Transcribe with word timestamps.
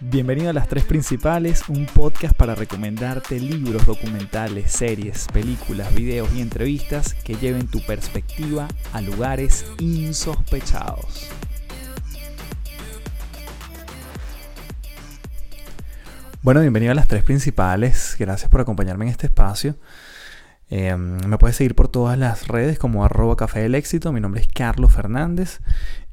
Bienvenido 0.00 0.50
a 0.50 0.52
Las 0.52 0.68
Tres 0.68 0.84
Principales, 0.84 1.68
un 1.68 1.86
podcast 1.86 2.36
para 2.36 2.54
recomendarte 2.54 3.40
libros, 3.40 3.86
documentales, 3.86 4.70
series, 4.70 5.26
películas, 5.32 5.94
videos 5.94 6.28
y 6.34 6.42
entrevistas 6.42 7.14
que 7.14 7.34
lleven 7.34 7.66
tu 7.66 7.80
perspectiva 7.80 8.68
a 8.92 9.00
lugares 9.00 9.64
insospechados. 9.78 11.30
Bueno, 16.42 16.60
bienvenido 16.60 16.92
a 16.92 16.94
Las 16.94 17.08
Tres 17.08 17.24
Principales, 17.24 18.16
gracias 18.18 18.50
por 18.50 18.60
acompañarme 18.60 19.06
en 19.06 19.10
este 19.10 19.26
espacio. 19.26 19.76
Em, 20.68 21.18
me 21.26 21.38
puedes 21.38 21.56
seguir 21.56 21.74
por 21.74 21.88
todas 21.88 22.18
las 22.18 22.48
redes 22.48 22.78
como 22.78 23.04
arroba 23.04 23.36
café 23.36 23.60
del 23.60 23.74
éxito. 23.74 24.12
Mi 24.12 24.20
nombre 24.20 24.40
es 24.40 24.48
Carlos 24.48 24.92
Fernández. 24.92 25.60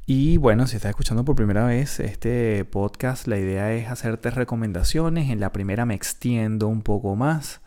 Y 0.06 0.36
bueno, 0.36 0.66
si 0.66 0.76
estás 0.76 0.90
escuchando 0.90 1.24
por 1.24 1.34
primera 1.34 1.64
vez 1.64 1.98
este 1.98 2.66
podcast, 2.66 3.26
la 3.26 3.38
idea 3.38 3.72
es 3.72 3.88
hacerte 3.88 4.30
recomendaciones. 4.30 5.30
En 5.30 5.40
la 5.40 5.50
primera 5.50 5.86
me 5.86 5.94
extiendo 5.94 6.68
un 6.68 6.82
poco 6.82 7.16
más 7.16 7.62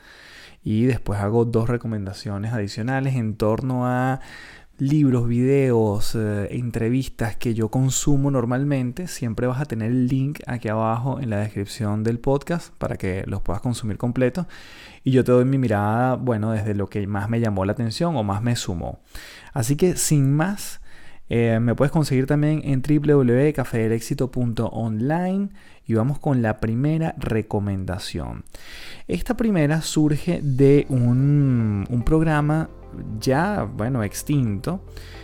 y 0.63 0.85
después 0.85 1.19
hago 1.19 1.45
dos 1.45 1.67
recomendaciones 1.67 2.53
adicionales 2.53 3.15
en 3.15 3.37
torno 3.37 3.87
a 3.87 4.19
libros, 4.77 5.27
videos, 5.27 6.13
eh, 6.13 6.49
entrevistas 6.51 7.35
que 7.35 7.55
yo 7.55 7.69
consumo 7.69 8.29
normalmente, 8.29 9.07
siempre 9.07 9.47
vas 9.47 9.59
a 9.59 9.65
tener 9.65 9.89
el 9.89 10.07
link 10.07 10.41
aquí 10.45 10.67
abajo 10.67 11.19
en 11.19 11.31
la 11.31 11.37
descripción 11.37 12.03
del 12.03 12.19
podcast 12.19 12.71
para 12.77 12.97
que 12.97 13.23
los 13.25 13.41
puedas 13.41 13.63
consumir 13.63 13.97
completo. 13.97 14.47
Y 15.03 15.09
yo 15.09 15.23
te 15.23 15.31
doy 15.31 15.45
mi 15.45 15.57
mirada, 15.57 16.15
bueno, 16.17 16.51
desde 16.51 16.75
lo 16.75 16.87
que 16.87 17.07
más 17.07 17.29
me 17.29 17.39
llamó 17.39 17.65
la 17.65 17.71
atención 17.71 18.15
o 18.15 18.21
más 18.21 18.43
me 18.43 18.55
sumó. 18.55 18.99
Así 19.53 19.75
que 19.75 19.95
sin 19.95 20.31
más, 20.31 20.81
eh, 21.29 21.59
me 21.61 21.75
puedes 21.75 21.91
conseguir 21.91 22.25
también 22.25 22.61
en 22.63 22.81
www.cafederexito.online 22.81 25.49
y 25.85 25.93
vamos 25.93 26.17
con 26.19 26.41
la 26.41 26.59
primera 26.59 27.13
recomendación. 27.17 28.43
Esta 29.07 29.37
primera 29.37 29.81
surge 29.81 30.41
de 30.41 30.85
un, 30.89 31.85
un 31.89 32.03
programa 32.03 32.69
ya, 33.19 33.63
bueno, 33.63 34.03
extinto. 34.03 34.81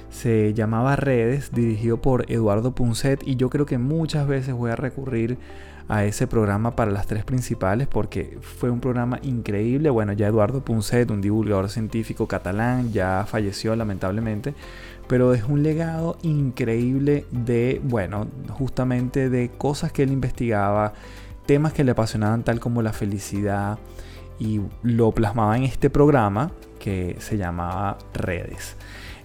Se 0.10 0.54
llamaba 0.54 0.96
Redes, 0.96 1.52
dirigido 1.52 2.02
por 2.02 2.32
Eduardo 2.32 2.76
Punset 2.76 3.22
y 3.26 3.36
yo 3.36 3.50
creo 3.50 3.66
que 3.66 3.78
muchas 3.78 4.28
veces 4.28 4.54
voy 4.54 4.72
a 4.72 4.76
recurrir 4.76 5.38
a 5.88 6.06
ese 6.06 6.28
programa 6.28 6.76
para 6.76 6.92
las 6.92 7.08
tres 7.08 7.26
principales 7.26 7.88
porque 7.88 8.38
fue 8.42 8.70
un 8.70 8.80
programa 8.80 9.20
increíble. 9.22 9.90
Bueno, 9.90 10.14
ya 10.14 10.28
Eduardo 10.28 10.64
Punset, 10.64 11.12
un 11.12 11.22
divulgador 11.22 11.70
científico 11.70 12.28
catalán, 12.28 12.94
ya 12.94 13.26
falleció 13.28 13.76
lamentablemente, 13.76 14.54
pero 15.14 15.36
es 15.36 15.44
un 15.44 15.62
legado 15.62 16.18
increíble 16.24 17.28
de, 17.30 17.80
bueno, 17.84 18.26
justamente 18.50 19.30
de 19.30 19.52
cosas 19.52 19.92
que 19.92 20.02
él 20.02 20.12
investigaba, 20.12 20.94
temas 21.46 21.72
que 21.72 21.84
le 21.84 21.92
apasionaban 21.92 22.42
tal 22.42 22.60
como 22.60 22.82
la 22.82 22.94
felicidad 22.94 23.78
y 24.40 24.60
lo 24.82 25.12
plasmaba 25.12 25.56
en 25.56 25.66
este 25.66 25.92
programa 25.92 26.50
que 26.80 27.16
se 27.20 27.38
llamaba 27.38 28.00
Redes. 28.16 28.76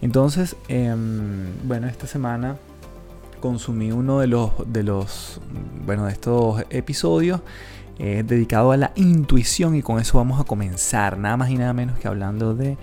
Entonces, 0.02 0.56
em, 0.68 1.46
bueno, 1.64 1.86
esta 1.86 2.06
semana 2.06 2.58
consumí 3.40 3.90
uno 3.90 4.18
de 4.18 4.26
los, 4.26 4.50
de 4.66 4.82
los, 4.82 5.40
bueno, 5.86 6.04
de 6.04 6.12
estos 6.12 6.64
episodios 6.68 7.40
eh, 7.98 8.24
dedicado 8.26 8.72
a 8.72 8.76
la 8.76 8.92
intuición 8.94 9.74
y 9.74 9.80
con 9.80 9.98
eso 10.00 10.18
vamos 10.18 10.38
a 10.38 10.44
comenzar, 10.44 11.16
nada 11.16 11.38
más 11.38 11.48
y 11.48 11.54
nada 11.54 11.72
menos 11.72 11.98
que 11.98 12.08
hablando 12.08 12.54
de 12.54 12.76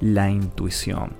la 0.00 0.30
intuición. 0.30 1.12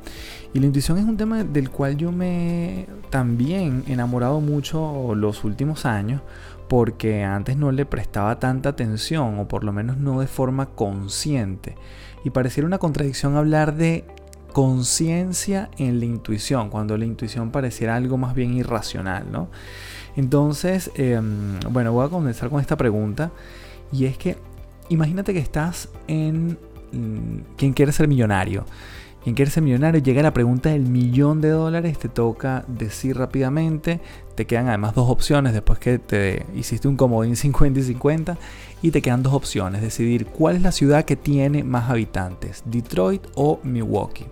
Y 0.53 0.61
la 0.61 0.67
intuición 0.67 0.99
es 0.99 1.05
un 1.05 1.17
tema 1.17 1.45
del 1.45 1.71
cual 1.71 1.97
yo 1.97 2.13
me 2.13 2.87
también 3.11 3.85
enamorado 3.87 4.41
mucho 4.41 5.15
los 5.15 5.45
últimos 5.45 5.85
años 5.85 6.23
porque 6.69 7.25
antes 7.25 7.57
no 7.57 7.73
le 7.73 7.87
prestaba 7.87 8.39
tanta 8.39 8.71
atención 8.71 9.39
o 9.39 9.49
por 9.49 9.65
lo 9.65 9.73
menos 9.73 9.99
no 9.99 10.21
de 10.21 10.27
forma 10.27 10.67
consciente. 10.67 11.77
Y 12.25 12.31
pareciera 12.31 12.67
una 12.67 12.79
contradicción 12.79 13.37
hablar 13.37 13.77
de 13.77 14.05
conciencia 14.53 15.69
en 15.77 16.01
la 16.01 16.07
intuición, 16.07 16.71
cuando 16.71 16.97
la 16.97 17.05
intuición 17.05 17.51
pareciera 17.51 17.95
algo 17.95 18.17
más 18.17 18.35
bien 18.35 18.55
irracional, 18.55 19.31
¿no? 19.31 19.49
Entonces, 20.17 20.91
em, 20.95 21.61
bueno, 21.71 21.93
voy 21.93 22.07
a 22.07 22.09
comenzar 22.09 22.49
con 22.49 22.61
esta 22.61 22.77
pregunta 22.77 23.31
y 23.93 24.07
es 24.07 24.17
que 24.17 24.39
imagínate 24.89 25.35
que 25.35 25.41
estás 25.41 25.91
en 26.09 26.59
quien 27.57 27.73
quiere 27.73 27.93
ser 27.93 28.09
millonario. 28.09 28.65
Quien 29.23 29.35
quiere 29.35 29.51
ser 29.51 29.65
millonario 29.65 30.01
llega 30.01 30.23
la 30.23 30.33
pregunta 30.33 30.71
del 30.71 30.83
millón 30.83 31.41
de 31.41 31.49
dólares, 31.49 31.99
te 31.99 32.09
toca 32.09 32.65
decir 32.69 33.19
rápidamente, 33.19 34.01
te 34.37 34.47
quedan 34.47 34.69
además 34.69 34.95
dos 34.95 35.11
opciones 35.11 35.53
después 35.53 35.81
que 35.81 35.99
te 35.99 36.47
hiciste 36.55 36.87
un 36.87 36.97
comodín 36.97 37.35
50 37.35 37.81
y 37.81 37.83
50 37.83 38.39
y 38.83 38.93
te 38.93 39.03
quedan 39.03 39.25
dos 39.25 39.35
opciones, 39.35 39.83
decidir 39.83 40.27
cuál 40.27 40.55
es 40.55 40.63
la 40.63 40.71
ciudad 40.71 41.05
que 41.05 41.17
tiene 41.17 41.65
más 41.65 41.91
habitantes, 41.91 42.63
Detroit 42.67 43.27
o 43.35 43.59
Milwaukee. 43.65 44.27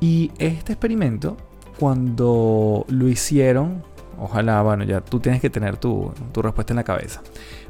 Y 0.00 0.32
este 0.38 0.72
experimento, 0.72 1.36
cuando 1.78 2.86
lo 2.88 3.08
hicieron, 3.08 3.82
ojalá, 4.18 4.62
bueno, 4.62 4.84
ya 4.84 5.00
tú 5.00 5.20
tienes 5.20 5.40
que 5.40 5.50
tener 5.50 5.76
tu, 5.76 6.12
respuesta 6.34 6.72
en 6.72 6.76
la 6.76 6.84
cabeza. 6.84 7.22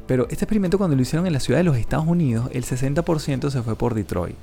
Pero 0.07 0.23
este 0.29 0.45
experimento 0.45 0.77
cuando 0.77 0.95
lo 0.95 1.01
hicieron 1.01 1.25
en 1.27 1.33
la 1.33 1.39
ciudad 1.39 1.59
de 1.59 1.63
los 1.63 1.77
Estados 1.77 2.07
Unidos, 2.07 2.49
el 2.53 2.63
60% 2.63 3.49
se 3.49 3.61
fue 3.61 3.75
por 3.75 3.93
Detroit. 3.93 4.35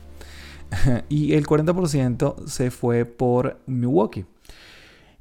y 1.09 1.34
el 1.34 1.47
40% 1.47 2.47
se 2.47 2.71
fue 2.71 3.05
por 3.05 3.61
Milwaukee. 3.67 4.25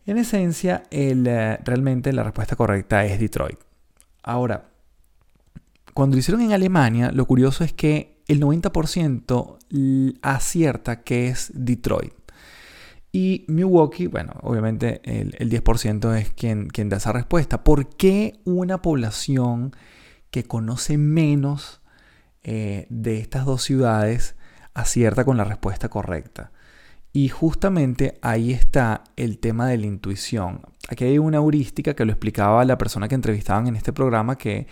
En 0.06 0.18
esencia, 0.18 0.84
eh, 0.90 1.58
realmente 1.64 2.12
la 2.12 2.24
respuesta 2.24 2.56
correcta 2.56 3.06
es 3.06 3.20
Detroit. 3.20 3.60
Ahora, 4.24 4.70
cuando 5.94 6.16
lo 6.16 6.20
hicieron 6.20 6.42
en 6.42 6.54
Alemania, 6.54 7.12
lo 7.12 7.26
curioso 7.26 7.64
es 7.64 7.74
que 7.74 8.22
el 8.28 8.42
90% 8.42 9.58
acierta 10.22 11.02
que 11.04 11.28
es 11.28 11.52
Detroit. 11.54 12.14
Y 13.12 13.44
Milwaukee, 13.50 14.08
bueno, 14.08 14.34
obviamente 14.42 15.02
el, 15.04 15.50
10% 15.50 16.18
es 16.18 16.32
quien, 16.32 16.68
quien 16.68 16.88
da 16.88 16.98
esa 16.98 17.12
respuesta. 17.12 17.64
¿Por 17.64 17.90
qué 17.90 18.40
una 18.46 18.82
población 18.82 19.76
que 20.32 20.44
conoce 20.44 20.98
menos 20.98 21.82
eh, 22.44 22.88
de 22.90 23.20
estas 23.20 23.46
dos 23.46 23.62
ciudades 23.64 24.36
acierta 24.74 25.26
con 25.26 25.38
la 25.38 25.44
respuesta 25.44 25.90
correcta? 25.90 26.52
Y 27.14 27.28
justamente 27.28 28.18
ahí 28.22 28.54
está 28.54 29.04
el 29.18 29.38
tema 29.38 29.68
de 29.68 29.78
la 29.78 29.86
intuición. 29.86 30.62
Aquí 30.88 31.04
hay 31.04 31.18
una 31.18 31.38
heurística 31.38 31.94
que 31.94 32.06
lo 32.06 32.14
explicaba 32.14 32.64
la 32.64 32.78
persona 32.78 33.10
que 33.10 33.16
entrevistaban 33.16 33.68
en 33.68 33.76
este 33.76 33.92
programa 33.92 34.38
que 34.38 34.68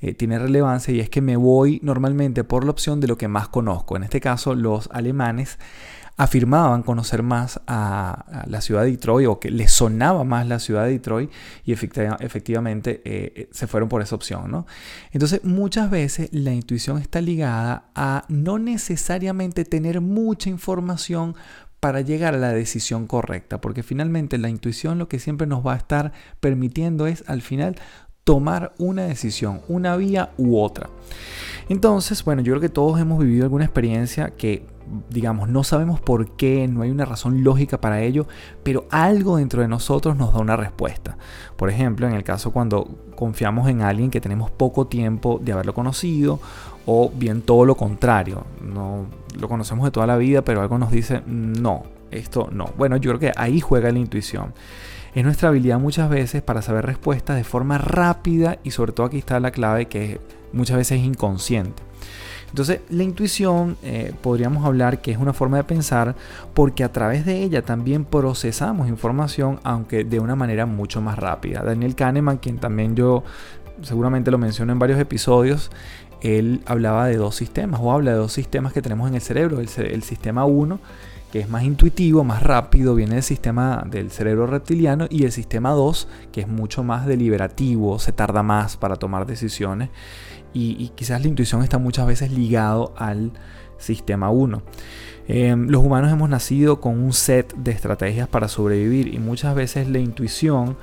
eh, 0.00 0.12
tiene 0.12 0.38
relevancia 0.38 0.92
y 0.92 0.98
es 0.98 1.08
que 1.08 1.20
me 1.20 1.36
voy 1.36 1.78
normalmente 1.84 2.42
por 2.42 2.64
la 2.64 2.72
opción 2.72 3.00
de 3.00 3.06
lo 3.06 3.16
que 3.16 3.28
más 3.28 3.48
conozco. 3.48 3.96
En 3.96 4.02
este 4.02 4.20
caso, 4.20 4.54
los 4.54 4.88
alemanes 4.92 5.58
afirmaban 6.16 6.82
conocer 6.82 7.22
más 7.22 7.60
a, 7.66 8.44
la 8.46 8.60
ciudad 8.60 8.84
de 8.84 8.92
Detroit 8.92 9.28
o 9.28 9.40
que 9.40 9.50
les 9.50 9.72
sonaba 9.72 10.24
más 10.24 10.46
la 10.46 10.58
ciudad 10.58 10.84
de 10.84 10.92
Detroit 10.92 11.30
y 11.64 11.72
efectivamente 11.72 13.02
eh, 13.04 13.32
eh, 13.34 13.48
se 13.52 13.66
fueron 13.66 13.88
por 13.88 14.02
esa 14.02 14.14
opción. 14.14 14.50
¿no? 14.50 14.66
Entonces 15.12 15.42
muchas 15.44 15.90
veces 15.90 16.28
la 16.32 16.52
intuición 16.52 16.98
está 16.98 17.20
ligada 17.20 17.90
a 17.94 18.24
no 18.28 18.58
necesariamente 18.58 19.64
tener 19.64 20.00
mucha 20.00 20.50
información 20.50 21.34
para 21.80 22.00
llegar 22.00 22.34
a 22.34 22.38
la 22.38 22.52
decisión 22.52 23.06
correcta, 23.06 23.60
porque 23.60 23.82
finalmente 23.82 24.38
la 24.38 24.48
intuición 24.48 24.98
lo 24.98 25.08
que 25.08 25.18
siempre 25.18 25.46
nos 25.46 25.66
va 25.66 25.74
a 25.74 25.76
estar 25.76 26.12
permitiendo 26.40 27.06
es 27.06 27.24
al 27.26 27.42
final 27.42 27.76
tomar 28.24 28.72
una 28.78 29.02
decisión, 29.02 29.60
una 29.68 29.94
vía 29.96 30.32
u 30.38 30.58
otra. 30.58 30.88
Entonces, 31.68 32.24
bueno, 32.24 32.42
yo 32.42 32.52
creo 32.52 32.60
que 32.60 32.68
todos 32.68 33.00
hemos 33.00 33.18
vivido 33.18 33.44
alguna 33.44 33.64
experiencia 33.64 34.30
que, 34.30 34.66
digamos, 35.10 35.48
no 35.48 35.64
sabemos 35.64 36.00
por 36.00 36.32
qué, 36.36 36.68
no 36.68 36.82
hay 36.82 36.90
una 36.90 37.04
razón 37.04 37.42
lógica 37.42 37.80
para 37.80 38.02
ello, 38.02 38.26
pero 38.62 38.86
algo 38.90 39.38
dentro 39.38 39.62
de 39.62 39.68
nosotros 39.68 40.16
nos 40.16 40.32
da 40.32 40.40
una 40.40 40.56
respuesta. 40.56 41.16
Por 41.56 41.70
ejemplo, 41.70 42.06
en 42.06 42.14
el 42.14 42.24
caso 42.24 42.52
cuando 42.52 42.88
confiamos 43.16 43.68
en 43.68 43.82
alguien 43.82 44.10
que 44.10 44.20
tenemos 44.20 44.50
poco 44.50 44.86
tiempo 44.86 45.40
de 45.42 45.52
haberlo 45.52 45.74
conocido, 45.74 46.40
o 46.86 47.10
bien 47.14 47.40
todo 47.40 47.64
lo 47.64 47.76
contrario, 47.76 48.44
no 48.60 49.06
lo 49.38 49.48
conocemos 49.48 49.86
de 49.86 49.90
toda 49.90 50.06
la 50.06 50.16
vida, 50.16 50.42
pero 50.42 50.60
algo 50.60 50.78
nos 50.78 50.90
dice, 50.90 51.22
no, 51.26 51.84
esto 52.10 52.48
no. 52.52 52.66
Bueno, 52.76 52.96
yo 52.98 53.10
creo 53.12 53.20
que 53.20 53.32
ahí 53.36 53.60
juega 53.60 53.90
la 53.90 53.98
intuición 53.98 54.52
es 55.14 55.24
nuestra 55.24 55.48
habilidad 55.48 55.78
muchas 55.78 56.10
veces 56.10 56.42
para 56.42 56.60
saber 56.60 56.86
respuestas 56.86 57.36
de 57.36 57.44
forma 57.44 57.78
rápida 57.78 58.58
y 58.64 58.72
sobre 58.72 58.92
todo 58.92 59.06
aquí 59.06 59.18
está 59.18 59.38
la 59.38 59.52
clave 59.52 59.86
que 59.86 60.20
muchas 60.54 60.76
veces 60.76 61.00
es 61.00 61.04
inconsciente. 61.04 61.82
Entonces 62.54 62.82
la 62.88 63.02
intuición 63.02 63.76
eh, 63.82 64.12
podríamos 64.22 64.64
hablar 64.64 65.00
que 65.00 65.10
es 65.10 65.18
una 65.18 65.32
forma 65.32 65.56
de 65.56 65.64
pensar 65.64 66.14
porque 66.54 66.84
a 66.84 66.92
través 66.92 67.26
de 67.26 67.42
ella 67.42 67.62
también 67.62 68.04
procesamos 68.04 68.88
información 68.88 69.58
aunque 69.64 70.04
de 70.04 70.20
una 70.20 70.36
manera 70.36 70.64
mucho 70.64 71.00
más 71.00 71.18
rápida. 71.18 71.64
Daniel 71.64 71.96
Kahneman, 71.96 72.38
quien 72.38 72.58
también 72.58 72.94
yo 72.94 73.24
seguramente 73.82 74.30
lo 74.30 74.38
menciono 74.38 74.72
en 74.72 74.78
varios 74.78 75.00
episodios, 75.00 75.72
él 76.20 76.62
hablaba 76.66 77.06
de 77.08 77.16
dos 77.16 77.34
sistemas 77.34 77.80
o 77.82 77.90
habla 77.90 78.12
de 78.12 78.18
dos 78.18 78.32
sistemas 78.32 78.72
que 78.72 78.82
tenemos 78.82 79.08
en 79.08 79.16
el 79.16 79.20
cerebro, 79.20 79.58
el, 79.58 79.68
el 79.76 80.02
sistema 80.04 80.44
1 80.44 80.78
que 81.32 81.40
es 81.40 81.48
más 81.48 81.64
intuitivo, 81.64 82.22
más 82.22 82.44
rápido, 82.44 82.94
viene 82.94 83.14
del 83.14 83.24
sistema 83.24 83.82
del 83.90 84.12
cerebro 84.12 84.46
reptiliano 84.46 85.08
y 85.10 85.24
el 85.24 85.32
sistema 85.32 85.70
2, 85.70 86.06
que 86.30 86.42
es 86.42 86.46
mucho 86.46 86.84
más 86.84 87.06
deliberativo, 87.06 87.98
se 87.98 88.12
tarda 88.12 88.44
más 88.44 88.76
para 88.76 88.94
tomar 88.94 89.26
decisiones 89.26 89.90
y, 90.54 90.88
quizás 90.94 91.20
la 91.20 91.28
intuición 91.28 91.62
está 91.62 91.78
muchas 91.78 92.06
veces 92.06 92.30
ligado 92.30 92.94
al 92.96 93.32
sistema 93.76 94.30
1. 94.30 94.62
Em, 95.26 95.68
los 95.68 95.82
humanos 95.84 96.12
hemos 96.12 96.28
nacido 96.28 96.80
con 96.80 96.98
un 96.98 97.12
set 97.12 97.54
de 97.56 97.72
estrategias 97.72 98.28
para 98.28 98.48
sobrevivir 98.48 99.12
y 99.12 99.18
muchas 99.18 99.54
veces 99.54 99.88
la 99.88 99.98
intuición 99.98 100.76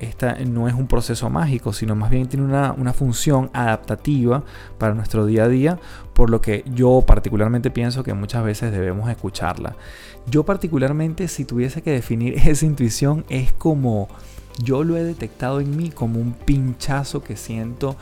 esta 0.00 0.36
no 0.44 0.68
es 0.68 0.74
un 0.74 0.86
proceso 0.86 1.30
mágico, 1.30 1.72
sino 1.72 1.94
más 1.94 2.10
bien 2.10 2.28
tiene 2.28 2.44
una, 2.44 2.72
una, 2.72 2.92
función 2.92 3.48
adaptativa 3.52 4.42
para 4.76 4.92
nuestro 4.92 5.24
día 5.24 5.44
a 5.44 5.48
día, 5.48 5.78
por 6.12 6.30
lo 6.30 6.40
que 6.40 6.64
yo 6.66 7.02
particularmente 7.06 7.70
pienso 7.70 8.02
que 8.02 8.12
muchas 8.12 8.44
veces 8.44 8.72
debemos 8.72 9.08
escucharla. 9.08 9.76
Yo 10.26 10.44
particularmente 10.44 11.28
si 11.28 11.44
tuviese 11.44 11.80
que 11.82 11.92
definir 11.92 12.34
esa 12.46 12.66
intuición 12.66 13.24
es 13.28 13.52
como 13.52 14.08
yo 14.62 14.84
lo 14.84 14.96
he 14.96 15.02
detectado 15.02 15.60
en 15.60 15.76
mí 15.76 15.90
como 15.90 16.20
un 16.20 16.32
pinchazo 16.32 17.22
que 17.22 17.36
siento 17.36 17.96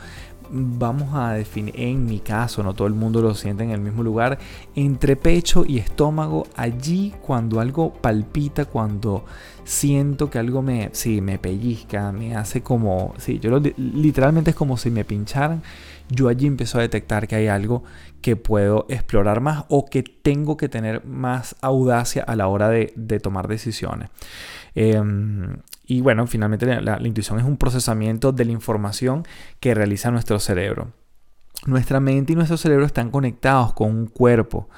vamos 0.53 1.15
a 1.15 1.33
definir, 1.33 1.73
en 1.75 2.05
mi 2.05 2.19
caso, 2.19 2.61
no 2.61 2.75
todo 2.75 2.87
el 2.87 2.93
mundo 2.93 3.21
lo 3.21 3.33
siente 3.33 3.63
en 3.63 3.71
el 3.71 3.81
mismo 3.81 4.03
lugar, 4.03 4.37
entre 4.75 5.15
pecho 5.15 5.65
y 5.67 5.79
estómago, 5.79 6.45
allí 6.55 7.13
cuando 7.21 7.59
algo 7.59 7.91
palpita, 7.91 8.65
cuando 8.65 9.25
siento 9.63 10.29
que 10.29 10.37
algo 10.37 10.61
me, 10.61 10.91
sí, 10.93 11.21
me 11.21 11.39
pellizca, 11.39 12.11
me 12.11 12.35
hace 12.35 12.61
como, 12.61 13.15
sí, 13.17 13.39
yo 13.39 13.59
literalmente 13.77 14.51
es 14.51 14.55
como 14.55 14.77
si 14.77 14.91
me 14.91 15.03
pincharan, 15.03 15.63
yo 16.09 16.27
allí 16.27 16.45
empiezo 16.45 16.77
a 16.77 16.81
detectar 16.81 17.27
que 17.27 17.35
hay 17.35 17.47
algo 17.47 17.83
que 18.21 18.35
puedo 18.35 18.85
explorar 18.89 19.41
más 19.41 19.65
o 19.69 19.85
que 19.85 20.03
tengo 20.03 20.55
que 20.55 20.69
tener 20.69 21.03
más 21.05 21.55
audacia 21.61 22.23
a 22.23 22.35
la 22.35 22.47
hora 22.47 22.69
de, 22.69 23.19
tomar 23.21 23.47
decisiones. 23.47 24.09
Em, 24.75 25.57
y 25.85 26.01
bueno, 26.01 26.25
finalmente 26.27 26.65
la, 26.81 26.99
intuición 27.05 27.39
es 27.39 27.45
un 27.45 27.57
procesamiento 27.57 28.31
de 28.31 28.45
la 28.45 28.51
información 28.51 29.23
que 29.59 29.73
realiza 29.73 30.11
nuestro 30.11 30.39
cerebro. 30.39 30.93
Nuestra 31.65 31.99
mente 31.99 32.33
y 32.33 32.35
nuestro 32.35 32.57
cerebro 32.57 32.85
están 32.85 33.11
conectados 33.11 33.73
con 33.73 33.89
un 33.89 34.07
cuerpo 34.07 34.69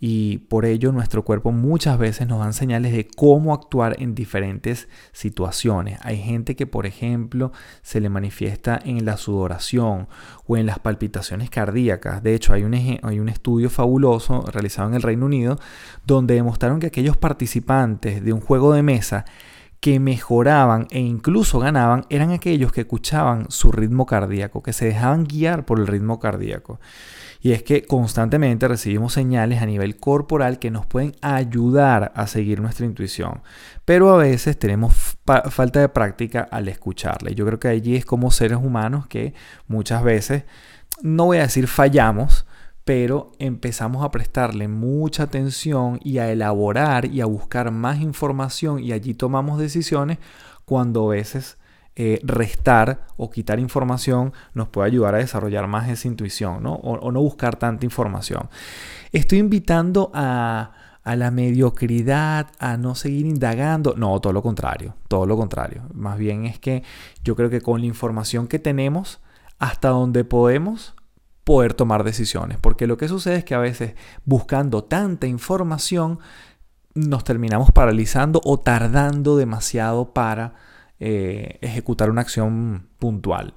y 0.00 0.38
por 0.38 0.64
ello 0.64 0.92
nuestro 0.92 1.24
cuerpo 1.24 1.50
muchas 1.50 1.98
veces 1.98 2.28
nos 2.28 2.38
dan 2.38 2.52
señales 2.52 2.92
de 2.92 3.06
cómo 3.06 3.52
actuar 3.52 3.96
en 3.98 4.14
diferentes 4.14 4.88
situaciones. 5.12 5.98
Hay 6.02 6.18
gente 6.18 6.54
que 6.54 6.66
por 6.66 6.86
ejemplo 6.86 7.52
se 7.82 8.00
le 8.00 8.08
manifiesta 8.08 8.78
en 8.84 9.04
la 9.04 9.16
sudoración 9.16 10.08
o 10.46 10.56
en 10.56 10.66
las 10.66 10.78
palpitaciones 10.78 11.50
cardíacas. 11.50 12.22
De 12.22 12.34
hecho 12.34 12.52
hay 12.52 12.62
un, 12.62 12.74
hay 12.74 13.20
un 13.20 13.28
estudio 13.28 13.70
fabuloso 13.70 14.42
realizado 14.52 14.88
en 14.88 14.94
el 14.94 15.02
Reino 15.02 15.26
Unido 15.26 15.58
donde 16.06 16.34
demostraron 16.34 16.78
que 16.78 16.86
aquellos 16.86 17.16
participantes 17.16 18.22
de 18.24 18.32
un 18.32 18.40
juego 18.40 18.72
de 18.72 18.82
mesa 18.82 19.24
que 19.80 20.00
mejoraban 20.00 20.88
e 20.90 21.00
incluso 21.00 21.60
ganaban 21.60 22.04
eran 22.10 22.32
aquellos 22.32 22.72
que 22.72 22.80
escuchaban 22.80 23.46
su 23.48 23.70
ritmo 23.70 24.06
cardíaco, 24.06 24.62
que 24.62 24.72
se 24.72 24.86
dejaban 24.86 25.24
guiar 25.24 25.64
por 25.64 25.78
el 25.78 25.86
ritmo 25.86 26.18
cardíaco. 26.18 26.80
Y 27.40 27.52
es 27.52 27.62
que 27.62 27.84
constantemente 27.84 28.66
recibimos 28.66 29.12
señales 29.12 29.62
a 29.62 29.66
nivel 29.66 29.96
corporal 29.96 30.58
que 30.58 30.72
nos 30.72 30.86
pueden 30.86 31.14
ayudar 31.22 32.10
a 32.16 32.26
seguir 32.26 32.60
nuestra 32.60 32.84
intuición, 32.84 33.42
pero 33.84 34.12
a 34.12 34.16
veces 34.16 34.58
tenemos 34.58 35.16
falta 35.50 35.80
de 35.80 35.88
práctica 35.88 36.48
al 36.50 36.68
escucharla. 36.68 37.30
Y 37.30 37.36
yo 37.36 37.46
creo 37.46 37.60
que 37.60 37.68
allí 37.68 37.94
es 37.94 38.04
como 38.04 38.32
seres 38.32 38.58
humanos 38.58 39.06
que 39.06 39.34
muchas 39.68 40.02
veces, 40.02 40.44
no 41.02 41.26
voy 41.26 41.38
a 41.38 41.42
decir 41.42 41.68
fallamos, 41.68 42.44
pero 42.88 43.32
empezamos 43.38 44.02
a 44.02 44.10
prestarle 44.10 44.66
mucha 44.66 45.24
atención 45.24 46.00
y 46.02 46.16
a 46.16 46.32
elaborar 46.32 47.04
y 47.04 47.20
a 47.20 47.26
buscar 47.26 47.70
más 47.70 48.00
información 48.00 48.82
y 48.82 48.92
allí 48.92 49.12
tomamos 49.12 49.58
decisiones 49.58 50.16
cuando 50.64 51.04
a 51.04 51.10
veces 51.10 51.58
eh, 51.96 52.18
restar 52.22 53.06
o 53.18 53.28
quitar 53.28 53.60
información 53.60 54.32
nos 54.54 54.68
puede 54.68 54.86
ayudar 54.86 55.14
a 55.16 55.18
desarrollar 55.18 55.66
más 55.66 55.90
esa 55.90 56.08
intuición 56.08 56.62
¿no? 56.62 56.76
O, 56.76 57.12
no 57.12 57.20
buscar 57.20 57.56
tanta 57.56 57.84
información. 57.84 58.48
Estoy 59.12 59.40
invitando 59.40 60.10
a, 60.14 60.72
a 61.04 61.14
la 61.14 61.30
mediocridad, 61.30 62.46
a 62.58 62.78
no 62.78 62.94
seguir 62.94 63.26
indagando. 63.26 63.96
No, 63.98 64.18
todo 64.18 64.32
lo 64.32 64.40
contrario, 64.42 64.94
todo 65.08 65.26
lo 65.26 65.36
contrario. 65.36 65.82
Más 65.92 66.16
bien 66.16 66.46
es 66.46 66.58
que 66.58 66.82
yo 67.22 67.36
creo 67.36 67.50
que 67.50 67.60
con 67.60 67.82
la 67.82 67.86
información 67.86 68.48
que 68.48 68.58
tenemos, 68.58 69.20
hasta 69.58 69.90
donde 69.90 70.24
podemos, 70.24 70.94
poder 71.48 71.72
tomar 71.72 72.04
decisiones. 72.04 72.58
Porque 72.60 72.86
lo 72.86 72.98
que 72.98 73.08
sucede 73.08 73.36
es 73.36 73.44
que 73.44 73.54
a 73.54 73.58
veces 73.58 73.94
buscando 74.26 74.84
tanta 74.84 75.26
información 75.26 76.18
nos 76.94 77.24
terminamos 77.24 77.72
paralizando 77.72 78.42
o 78.44 78.60
tardando 78.60 79.38
demasiado 79.38 80.12
para 80.12 80.56
eh, 81.00 81.56
ejecutar 81.62 82.10
una 82.10 82.20
acción 82.20 82.88
puntual. 82.98 83.54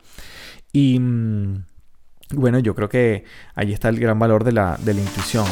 Y 0.71 0.99
mm, 1.01 1.65
bueno, 2.35 2.59
yo 2.59 2.75
creo 2.75 2.87
que 2.87 3.25
ahí 3.55 3.73
está 3.73 3.89
el 3.89 3.99
gran 3.99 4.17
valor 4.17 4.45
de 4.45 4.53
la, 4.53 4.77
de 4.77 4.93
la 4.93 5.01
intuición. 5.01 5.45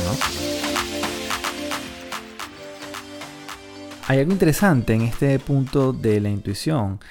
Hay 4.07 4.19
algo 4.19 4.31
interesante 4.31 4.93
en 4.93 5.01
este 5.01 5.37
punto 5.39 5.91
de 5.91 6.21
la 6.21 6.29
intuición 6.29 7.01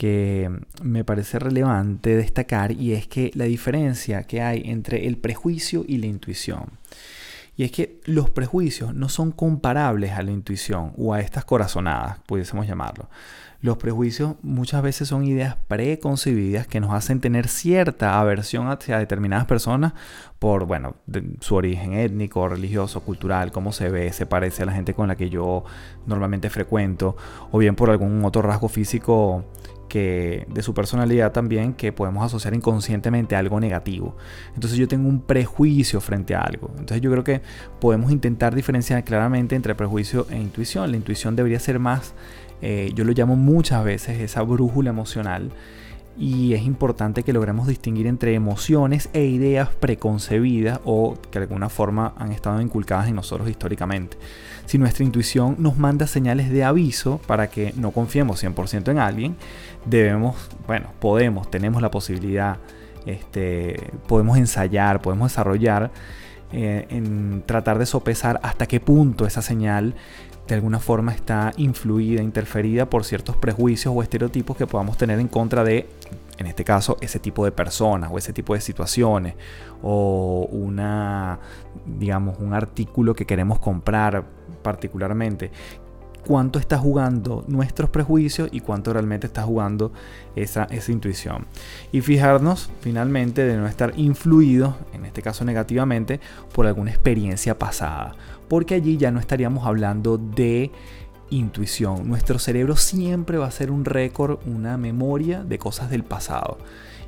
que 0.00 0.50
me 0.82 1.04
parece 1.04 1.38
relevante 1.38 2.16
destacar 2.16 2.72
y 2.72 2.94
es 2.94 3.06
que 3.06 3.30
la 3.34 3.44
diferencia 3.44 4.22
que 4.22 4.40
hay 4.40 4.62
entre 4.64 5.06
el 5.06 5.18
prejuicio 5.18 5.84
y 5.86 5.98
la 5.98 6.06
intuición. 6.06 6.78
Y 7.54 7.64
es 7.64 7.70
que 7.70 8.00
los 8.06 8.30
prejuicios 8.30 8.94
no 8.94 9.10
son 9.10 9.30
comparables 9.30 10.12
a 10.12 10.22
la 10.22 10.30
intuición 10.30 10.94
o 10.96 11.12
a 11.12 11.20
estas 11.20 11.44
corazonadas, 11.44 12.18
pudiésemos 12.20 12.66
llamarlo. 12.66 13.10
Los 13.60 13.76
prejuicios 13.76 14.36
muchas 14.40 14.80
veces 14.80 15.06
son 15.06 15.22
ideas 15.24 15.58
preconcebidas 15.68 16.66
que 16.66 16.80
nos 16.80 16.94
hacen 16.94 17.20
tener 17.20 17.46
cierta 17.46 18.18
aversión 18.18 18.68
hacia 18.68 18.98
determinadas 18.98 19.44
personas 19.44 19.92
por, 20.38 20.64
bueno, 20.64 20.96
su 21.40 21.56
origen 21.56 21.92
étnico, 21.92 22.48
religioso, 22.48 23.02
cultural, 23.02 23.52
cómo 23.52 23.72
se 23.72 23.90
ve, 23.90 24.14
se 24.14 24.24
parece 24.24 24.62
a 24.62 24.66
la 24.66 24.72
gente 24.72 24.94
con 24.94 25.08
la 25.08 25.16
que 25.16 25.28
yo 25.28 25.64
normalmente 26.06 26.48
frecuento, 26.48 27.18
o 27.50 27.58
bien 27.58 27.76
por 27.76 27.90
algún 27.90 28.24
otro 28.24 28.40
rasgo 28.40 28.70
físico 28.70 29.44
que 29.90 30.46
de 30.48 30.62
su 30.62 30.72
personalidad 30.72 31.32
también 31.32 31.74
que 31.74 31.92
podemos 31.92 32.24
asociar 32.24 32.54
inconscientemente 32.54 33.36
a 33.36 33.40
algo 33.40 33.60
negativo. 33.60 34.16
Entonces 34.54 34.78
yo 34.78 34.88
tengo 34.88 35.08
un 35.08 35.20
prejuicio 35.20 36.00
frente 36.00 36.34
a 36.34 36.40
algo. 36.40 36.70
Entonces 36.78 37.02
yo 37.02 37.10
creo 37.10 37.24
que 37.24 37.42
podemos 37.80 38.12
intentar 38.12 38.54
diferenciar 38.54 39.04
claramente 39.04 39.56
entre 39.56 39.74
prejuicio 39.74 40.26
e 40.30 40.36
intuición. 40.36 40.90
La 40.90 40.96
intuición 40.96 41.36
debería 41.36 41.58
ser 41.58 41.78
más, 41.80 42.14
eh, 42.62 42.92
yo 42.94 43.04
lo 43.04 43.12
llamo 43.12 43.36
muchas 43.36 43.84
veces 43.84 44.20
esa 44.20 44.42
brújula 44.42 44.90
emocional 44.90 45.50
y 46.20 46.52
es 46.52 46.62
importante 46.64 47.22
que 47.22 47.32
logremos 47.32 47.66
distinguir 47.66 48.06
entre 48.06 48.34
emociones 48.34 49.08
e 49.14 49.24
ideas 49.24 49.70
preconcebidas 49.70 50.78
o 50.84 51.16
que 51.30 51.38
de 51.38 51.44
alguna 51.46 51.70
forma 51.70 52.12
han 52.18 52.30
estado 52.30 52.60
inculcadas 52.60 53.08
en 53.08 53.14
nosotros 53.14 53.48
históricamente. 53.48 54.18
Si 54.66 54.76
nuestra 54.76 55.02
intuición 55.02 55.56
nos 55.58 55.78
manda 55.78 56.06
señales 56.06 56.50
de 56.50 56.62
aviso 56.62 57.22
para 57.26 57.48
que 57.48 57.72
no 57.74 57.92
confiemos 57.92 58.44
100% 58.44 58.90
en 58.90 58.98
alguien, 58.98 59.36
debemos, 59.86 60.36
bueno, 60.66 60.88
podemos, 61.00 61.50
tenemos 61.50 61.80
la 61.80 61.90
posibilidad, 61.90 62.58
este, 63.06 63.90
podemos 64.06 64.36
ensayar, 64.36 65.00
podemos 65.00 65.32
desarrollar 65.32 65.90
eh, 66.52 66.86
en 66.90 67.44
tratar 67.46 67.78
de 67.78 67.86
sopesar 67.86 68.40
hasta 68.42 68.66
qué 68.66 68.78
punto 68.78 69.24
esa 69.24 69.40
señal 69.40 69.94
de 70.54 70.56
alguna 70.56 70.80
forma 70.80 71.12
está 71.12 71.52
influida, 71.56 72.22
interferida 72.22 72.88
por 72.88 73.04
ciertos 73.04 73.36
prejuicios 73.36 73.94
o 73.96 74.02
estereotipos 74.02 74.56
que 74.56 74.66
podamos 74.66 74.96
tener 74.96 75.20
en 75.20 75.28
contra 75.28 75.64
de, 75.64 75.88
en 76.38 76.46
este 76.46 76.64
caso, 76.64 76.96
ese 77.00 77.18
tipo 77.18 77.44
de 77.44 77.52
personas 77.52 78.10
o 78.12 78.18
ese 78.18 78.32
tipo 78.32 78.54
de 78.54 78.60
situaciones 78.60 79.34
o 79.82 80.48
una, 80.50 81.38
digamos, 81.86 82.38
un 82.40 82.54
artículo 82.54 83.14
que 83.14 83.26
queremos 83.26 83.58
comprar 83.58 84.24
particularmente 84.62 85.50
cuánto 86.26 86.58
está 86.58 86.78
jugando 86.78 87.44
nuestros 87.48 87.90
prejuicios 87.90 88.48
y 88.52 88.60
cuánto 88.60 88.92
realmente 88.92 89.26
está 89.26 89.42
jugando 89.42 89.92
esa, 90.36 90.66
intuición. 90.88 91.46
Y 91.92 92.00
fijarnos 92.00 92.70
finalmente 92.80 93.44
de 93.44 93.56
no 93.56 93.66
estar 93.66 93.92
influidos, 93.96 94.74
en 94.92 95.04
este 95.04 95.22
caso 95.22 95.44
negativamente, 95.44 96.20
por 96.52 96.66
alguna 96.66 96.90
experiencia 96.90 97.58
pasada. 97.58 98.14
Porque 98.50 98.74
allí 98.74 98.96
ya 98.96 99.12
no 99.12 99.20
estaríamos 99.20 99.64
hablando 99.64 100.18
de 100.18 100.72
intuición. 101.30 102.08
Nuestro 102.08 102.40
cerebro 102.40 102.74
siempre 102.74 103.38
va 103.38 103.46
a 103.46 103.52
ser 103.52 103.70
un 103.70 103.84
récord, 103.84 104.40
una 104.44 104.76
memoria 104.76 105.44
de 105.44 105.56
cosas 105.56 105.88
del 105.88 106.02
pasado. 106.02 106.58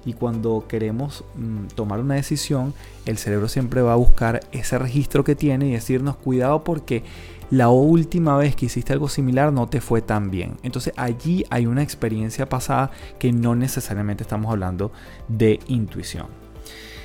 Y 0.04 0.12
cuando 0.12 0.66
queremos 0.68 1.24
mm, 1.34 1.74
tomar 1.74 1.98
una 1.98 2.14
decisión, 2.14 2.74
el 3.06 3.18
cerebro 3.18 3.48
siempre 3.48 3.82
va 3.82 3.94
a 3.94 3.96
buscar 3.96 4.40
ese 4.52 4.78
registro 4.78 5.24
que 5.24 5.34
tiene 5.34 5.66
y 5.66 5.72
decirnos 5.72 6.14
cuidado 6.14 6.62
porque 6.62 7.02
la 7.50 7.70
última 7.70 8.36
vez 8.36 8.54
que 8.54 8.66
hiciste 8.66 8.92
algo 8.92 9.08
similar 9.08 9.52
no 9.52 9.68
te 9.68 9.80
fue 9.80 10.00
tan 10.00 10.30
bien. 10.30 10.58
Entonces 10.62 10.94
allí 10.96 11.44
hay 11.50 11.66
una 11.66 11.82
experiencia 11.82 12.48
pasada 12.48 12.92
que 13.18 13.32
no 13.32 13.56
necesariamente 13.56 14.22
estamos 14.22 14.50
hablando 14.52 14.92
de 15.26 15.58
intuición. 15.66 16.26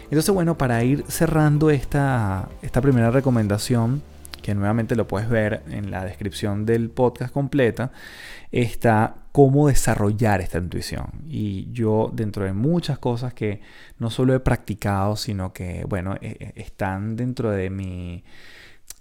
Entonces 0.06 0.34
bueno, 0.34 0.60
para 0.60 0.84
ir 0.84 1.04
cerrando 1.08 1.72
esta, 1.72 2.50
esta 2.62 2.82
primera 2.82 3.10
recomendación, 3.10 4.04
que 4.48 4.56
nuevamente 4.56 4.96
lo 4.96 5.10
puedes 5.10 5.28
ver 5.28 5.62
en 5.68 5.92
la 5.92 6.06
descripción 6.06 6.66
del 6.66 6.90
podcast 6.90 7.34
completa, 7.34 7.92
está 8.50 9.26
cómo 9.34 9.68
desarrollar 9.68 10.40
esta 10.40 10.58
intuición. 10.58 11.08
Y 11.26 11.70
yo 11.74 12.10
dentro 12.14 12.46
de 12.46 12.54
muchas 12.54 12.98
cosas 12.98 13.34
que 13.34 13.60
no 14.00 14.10
solo 14.10 14.34
he 14.34 14.40
practicado, 14.40 15.18
sino 15.18 15.52
que, 15.52 15.84
bueno, 15.84 16.16
e, 16.22 16.54
e, 16.56 16.62
están 16.62 17.18
dentro 17.18 17.52
de 17.52 17.70
mi, 17.70 18.24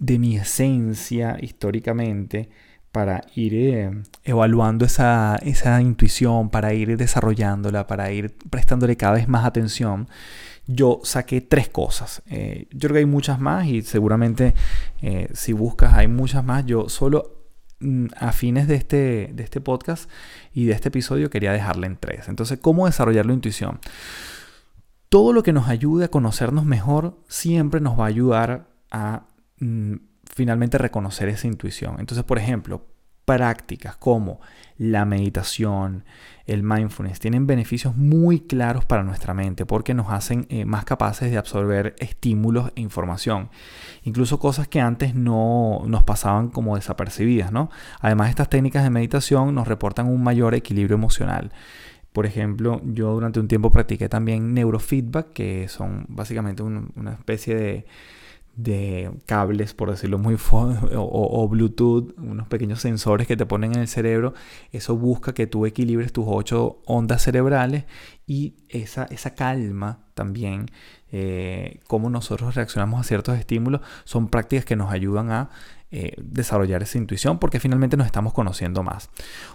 de 0.01 0.19
mi 0.19 0.37
esencia 0.37 1.37
históricamente, 1.41 2.49
para 2.91 3.23
ir 3.37 3.55
eh, 3.55 4.03
evaluando 4.25 4.85
esa, 4.85 5.37
esa, 5.43 5.81
intuición, 5.81 6.51
para 6.51 6.75
ir 6.75 6.97
desarrollándola, 6.97 7.87
para 7.87 8.11
ir 8.11 8.35
prestándole 8.51 8.97
cada 8.97 9.13
vez 9.15 9.29
más 9.29 9.45
atención, 9.45 10.09
yo 10.67 11.01
saqué 11.05 11.41
tres 11.41 11.69
cosas. 11.69 12.23
Eh, 12.27 12.67
yo 12.71 12.89
creo 12.89 12.93
que 12.95 12.99
hay 13.01 13.07
muchas 13.07 13.39
más 13.41 13.67
y 13.67 13.83
seguramente 13.83 14.55
eh, 15.03 15.29
si 15.35 15.53
buscas 15.53 15.95
hay 15.95 16.09
muchas 16.09 16.45
más. 16.45 16.67
Yo 16.67 16.89
solo 16.89 17.47
mm, 17.81 18.07
a 18.19 18.33
fines 18.33 18.69
de 18.69 18.75
este, 18.75 19.31
de 19.33 19.43
este 19.43 19.61
podcast 19.61 20.11
y 20.53 20.67
de 20.67 20.73
este 20.73 20.89
episodio 20.89 21.31
quería 21.31 21.53
dejarle 21.53 21.87
en 21.87 21.97
tres. 21.97 22.29
Entonces, 22.29 22.59
¿cómo 22.61 22.87
desarrollar 22.87 23.27
la 23.27 23.33
intuición? 23.33 23.81
Todo 25.09 25.33
lo 25.33 25.43
que 25.43 25.53
nos 25.53 25.69
ayude 25.69 26.07
a 26.07 26.09
conocernos 26.09 26.65
mejor 26.65 27.19
siempre 27.29 27.81
nos 27.81 27.99
va 27.99 28.05
a 28.05 28.09
ayudar 28.09 28.69
a... 28.91 29.27
Mm, 29.61 29.97
finalmente 30.37 30.77
reconocer 30.77 31.29
esa 31.29 31.47
intuición. 31.47 31.97
Entonces, 31.99 32.25
por 32.25 32.39
ejemplo, 32.39 32.85
prácticas 33.27 33.97
como 33.97 34.41
la 34.79 35.05
meditación, 35.05 36.05
el 36.47 36.63
mindfulness, 36.63 37.19
tienen 37.19 37.47
beneficios 37.47 37.97
muy 37.97 38.41
claros 38.41 38.85
para 38.85 39.03
nuestra 39.03 39.35
mente 39.35 39.67
porque 39.67 39.95
nos 39.95 40.11
hacen 40.11 40.47
eh, 40.49 40.65
más 40.65 40.85
capaces 40.85 41.31
de 41.31 41.37
absorber 41.37 41.97
estímulos 41.99 42.73
e 42.77 42.81
información. 42.81 43.51
Incluso 44.05 44.39
cosas 44.39 44.69
que 44.69 44.81
antes 44.81 45.15
no 45.15 45.83
nos 45.87 46.05
pasaban 46.05 46.49
como 46.49 46.77
desapercibidas, 46.77 47.53
¿no? 47.53 47.69
Además, 48.01 48.31
estas 48.31 48.49
técnicas 48.49 48.85
de 48.85 48.91
meditación 48.91 49.55
nos 49.55 49.67
reportan 49.67 50.07
un 50.07 50.23
mayor 50.23 50.55
equilibrio 50.55 50.95
emocional. 50.95 51.53
Por 52.13 52.27
ejemplo, 52.27 52.81
yo 52.85 53.13
durante 53.13 53.41
un 53.41 53.49
tiempo 53.49 53.71
practiqué 53.71 54.09
también 54.09 54.55
neurofeedback, 54.55 55.33
que 55.33 55.69
son 55.69 56.07
básicamente 56.09 56.63
una 56.63 57.13
especie 57.13 57.55
de 57.57 57.87
de 58.57 59.11
cables, 59.27 59.75
por 59.75 59.91
decirlo 59.91 60.19
muy 60.19 60.35
o, 60.35 60.81
o, 60.95 61.49
Bluetooth, 61.49 62.15
unos 62.19 62.49
pequeños 62.49 62.81
sensores 62.81 63.27
que 63.27 63.37
te 63.37 63.45
ponen 63.45 63.75
en 63.75 63.81
el 63.81 63.89
cerebro. 63.89 64.33
Eso 64.73 64.97
busca 64.97 65.35
que 65.35 65.47
tú 65.47 65.67
equilibres 65.67 66.13
tus 66.13 66.25
ocho 66.27 66.81
ondas 66.87 67.23
cerebrales 67.23 67.85
y 68.27 68.55
esa, 68.71 69.05
esa 69.05 69.35
calma 69.35 70.07
también, 70.15 70.71
eh, 71.13 71.81
cómo 71.87 72.09
nosotros 72.09 72.55
reaccionamos 72.55 73.01
a 73.01 73.05
ciertos 73.05 73.39
estímulos, 73.39 73.83
son 74.05 74.29
prácticas 74.29 74.65
que 74.65 74.75
nos 74.75 74.91
ayudan 74.91 75.31
a 75.31 75.51
eh, 75.91 76.15
desarrollar 76.17 76.83
esa 76.83 76.99
intuición 76.99 77.39
porque 77.39 77.61
finalmente 77.61 77.99
nos 77.99 78.07
estamos 78.07 78.33
conociendo 78.33 78.83
más. 78.83 79.11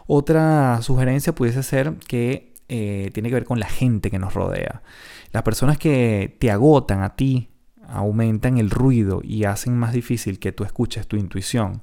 Otra 0.06 0.80
sugerencia 0.84 1.34
pudiese 1.34 1.64
ser 1.64 1.96
que 2.08 2.54
eh, 2.70 3.10
tiene 3.14 3.30
que 3.30 3.36
ver 3.36 3.46
con 3.46 3.60
la 3.60 3.68
gente 3.68 4.12
que 4.12 4.20
nos 4.20 4.36
rodea. 4.36 4.84
Las 5.32 5.44
personas 5.44 5.78
que 5.78 6.38
te 6.40 6.52
agotan 6.52 7.02
a 7.02 7.16
ti 7.16 7.51
aumentan 7.92 8.58
el 8.58 8.70
ruido 8.70 9.22
y 9.24 9.44
hacen 9.44 9.78
más 9.78 9.94
difícil 9.94 10.40
que 10.40 10.52
tú 10.52 10.64
escuches 10.64 11.08
tu 11.08 11.18
intuición. 11.18 11.82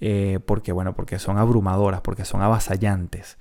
Eh, 0.00 0.40
porque, 0.44 0.72
bueno, 0.72 0.94
porque 0.94 1.18
son 1.18 1.38
abrumadoras, 1.38 2.00
porque 2.00 2.24
son 2.24 2.42
avasallantes. 2.42 3.38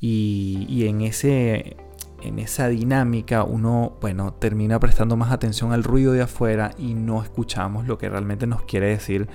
Y, 0.00 0.86
en, 0.86 1.00
ese, 1.00 1.76
en 2.22 2.38
esa 2.38 2.68
dinámica 2.68 3.42
uno, 3.42 3.96
bueno, 4.00 4.32
termina 4.32 4.78
prestando 4.78 5.16
más 5.16 5.32
atención 5.32 5.72
al 5.72 5.82
ruido 5.82 6.12
de 6.12 6.22
afuera 6.22 6.70
y 6.78 6.94
no 6.94 7.20
escuchamos 7.20 7.88
lo 7.88 7.98
que 7.98 8.08
realmente 8.08 8.46
nos 8.46 8.62
quiere 8.62 8.86
decir 8.86 9.28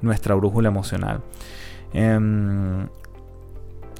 nuestra 0.00 0.34
brújula 0.34 0.68
emocional. 0.68 1.22
Em, 1.92 2.88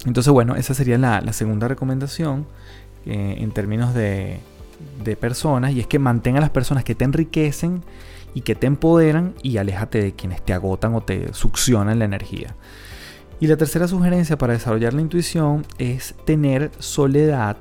entonces, 0.06 0.32
bueno, 0.32 0.56
esa 0.56 0.72
sería 0.72 0.96
la, 0.96 1.32
segunda 1.32 1.68
recomendación 1.68 2.46
eh, 3.04 3.36
en 3.38 3.52
términos 3.52 3.92
de, 3.92 4.40
de 5.04 5.16
personas 5.16 5.72
y 5.72 5.80
es 5.80 5.86
que 5.86 5.98
mantenga 5.98 6.38
a 6.38 6.40
las 6.40 6.50
personas 6.50 6.84
que 6.84 6.94
te 6.94 7.04
enriquecen 7.04 7.82
y 8.34 8.42
que 8.42 8.54
te 8.54 8.66
empoderan 8.66 9.34
y 9.42 9.56
aléjate 9.56 10.02
de 10.02 10.12
quienes 10.12 10.42
te 10.42 10.52
agotan 10.52 10.94
o 10.94 11.00
te 11.00 11.32
succionan 11.32 11.98
la 11.98 12.04
energía. 12.04 12.54
Y 13.40 13.48
la 13.48 13.56
tercera 13.56 13.86
sugerencia 13.88 14.38
para 14.38 14.54
desarrollar 14.54 14.94
la 14.94 15.02
intuición 15.02 15.66
es 15.78 16.14
tener 16.24 16.70
soledad 16.78 17.58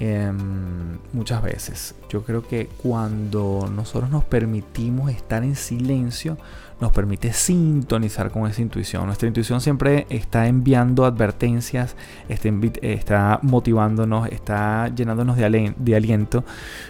Em, 0.00 0.98
muchas 1.12 1.40
veces. 1.40 1.94
Yo 2.08 2.24
creo 2.24 2.42
que 2.42 2.66
cuando 2.82 3.70
nosotros 3.72 4.10
nos 4.10 4.24
permitimos 4.24 5.10
estar 5.10 5.44
en 5.44 5.54
silencio, 5.54 6.36
nos 6.80 6.90
permite 6.90 7.32
sintonizar 7.32 8.30
con 8.32 8.50
esa 8.50 8.60
intuición. 8.60 9.06
Nuestra 9.06 9.28
intuición 9.28 9.60
siempre 9.60 10.06
está 10.10 10.48
enviando 10.48 11.04
advertencias, 11.04 11.94
está, 12.28 12.48
está 12.82 13.38
motivándonos, 13.42 14.28
está 14.28 14.88
llenándonos 14.88 15.36
de, 15.36 15.94
aliento, 15.94 16.44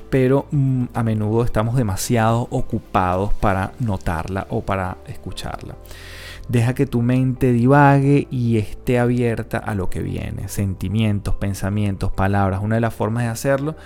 pero 0.09 0.47
mm, 0.51 0.85
a 0.95 1.03
menudo 1.03 1.45
estamos 1.45 1.77
demasiado 1.77 2.49
ocupados 2.51 3.35
para 3.35 3.73
notarla 3.81 4.47
o 4.49 4.63
para 4.63 4.97
escucharla. 5.07 5.75
Deja 6.49 6.75
que 6.75 6.87
tu 6.87 7.01
mente 7.01 7.53
divague 7.53 8.29
y 8.31 8.59
esté 8.59 8.99
abierta 8.99 9.59
a 9.59 9.75
lo 9.75 9.89
que 9.89 10.01
viene. 10.01 10.49
Sentimientos, 10.49 11.37
pensamientos, 11.37 12.13
palabras. 12.13 12.61
Una 12.63 12.75
de 12.75 12.83
las 12.83 12.95
formas 12.95 13.25
de 13.25 13.31
hacerlo 13.31 13.77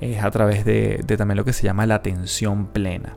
es 0.00 0.22
a 0.22 0.30
través 0.30 0.64
de, 0.64 1.02
también 1.18 1.36
lo 1.36 1.44
que 1.44 1.52
se 1.52 1.64
llama 1.64 1.86
la 1.86 1.96
atención 1.96 2.66
plena. 2.66 3.16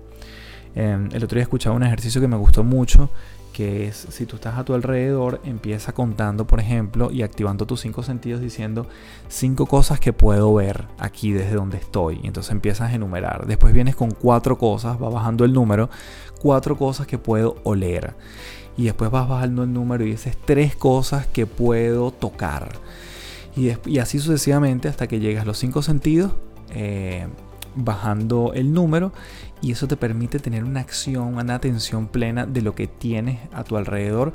Em, 0.73 1.09
el 1.11 1.23
otro 1.23 1.35
día 1.35 1.43
escuchaba 1.43 1.75
un 1.75 1.83
ejercicio 1.83 2.21
que 2.21 2.27
me 2.27 2.37
gustó 2.37 2.63
mucho, 2.63 3.09
que 3.53 3.87
es 3.87 4.07
si 4.09 4.25
tú 4.25 4.35
estás 4.35 4.57
a 4.57 4.63
tu 4.63 4.73
alrededor, 4.73 5.41
empieza 5.43 5.91
contando, 5.93 6.45
por 6.45 6.59
ejemplo, 6.59 7.11
y 7.11 7.21
activando 7.21 7.65
tus 7.65 7.81
cinco 7.81 8.03
sentidos 8.03 8.41
diciendo 8.41 8.87
cinco 9.27 9.67
cosas 9.67 9.99
que 9.99 10.13
puedo 10.13 10.53
ver 10.53 10.85
aquí 10.97 11.31
desde 11.31 11.55
donde 11.55 11.77
estoy. 11.77 12.19
Y 12.23 12.27
entonces 12.27 12.51
empiezas 12.51 12.91
a 12.91 12.95
enumerar. 12.95 13.45
Después 13.45 13.73
vienes 13.73 13.95
con 13.95 14.11
cuatro 14.11 14.57
cosas, 14.57 15.01
va 15.01 15.09
bajando 15.09 15.45
el 15.45 15.53
número, 15.53 15.89
cuatro 16.39 16.77
cosas 16.77 17.05
que 17.05 17.17
puedo 17.19 17.57
oler 17.63 18.15
y 18.77 18.85
después 18.85 19.09
vas 19.11 19.27
bajando 19.27 19.63
el 19.63 19.73
número 19.73 20.05
y 20.05 20.11
dices 20.11 20.37
tres 20.45 20.75
cosas 20.75 21.25
que 21.27 21.45
puedo 21.45 22.11
tocar. 22.11 22.69
Y, 23.55 23.97
así 23.97 24.19
sucesivamente 24.19 24.87
hasta 24.87 25.07
que 25.07 25.19
llegas 25.19 25.43
a 25.43 25.47
los 25.47 25.57
cinco 25.57 25.81
sentidos, 25.81 26.33
eh, 26.69 27.27
bajando 27.75 28.53
el 28.53 28.71
número 28.71 29.11
y 29.61 29.71
eso 29.71 29.87
te 29.87 29.97
permite 29.97 30.39
tener 30.39 30.63
una 30.63 30.79
acción, 30.79 31.35
una 31.35 31.55
atención 31.55 32.07
plena 32.07 32.45
de 32.45 32.61
lo 32.61 32.75
que 32.75 32.87
tienes 32.87 33.39
a 33.51 33.63
tu 33.63 33.77
alrededor 33.77 34.33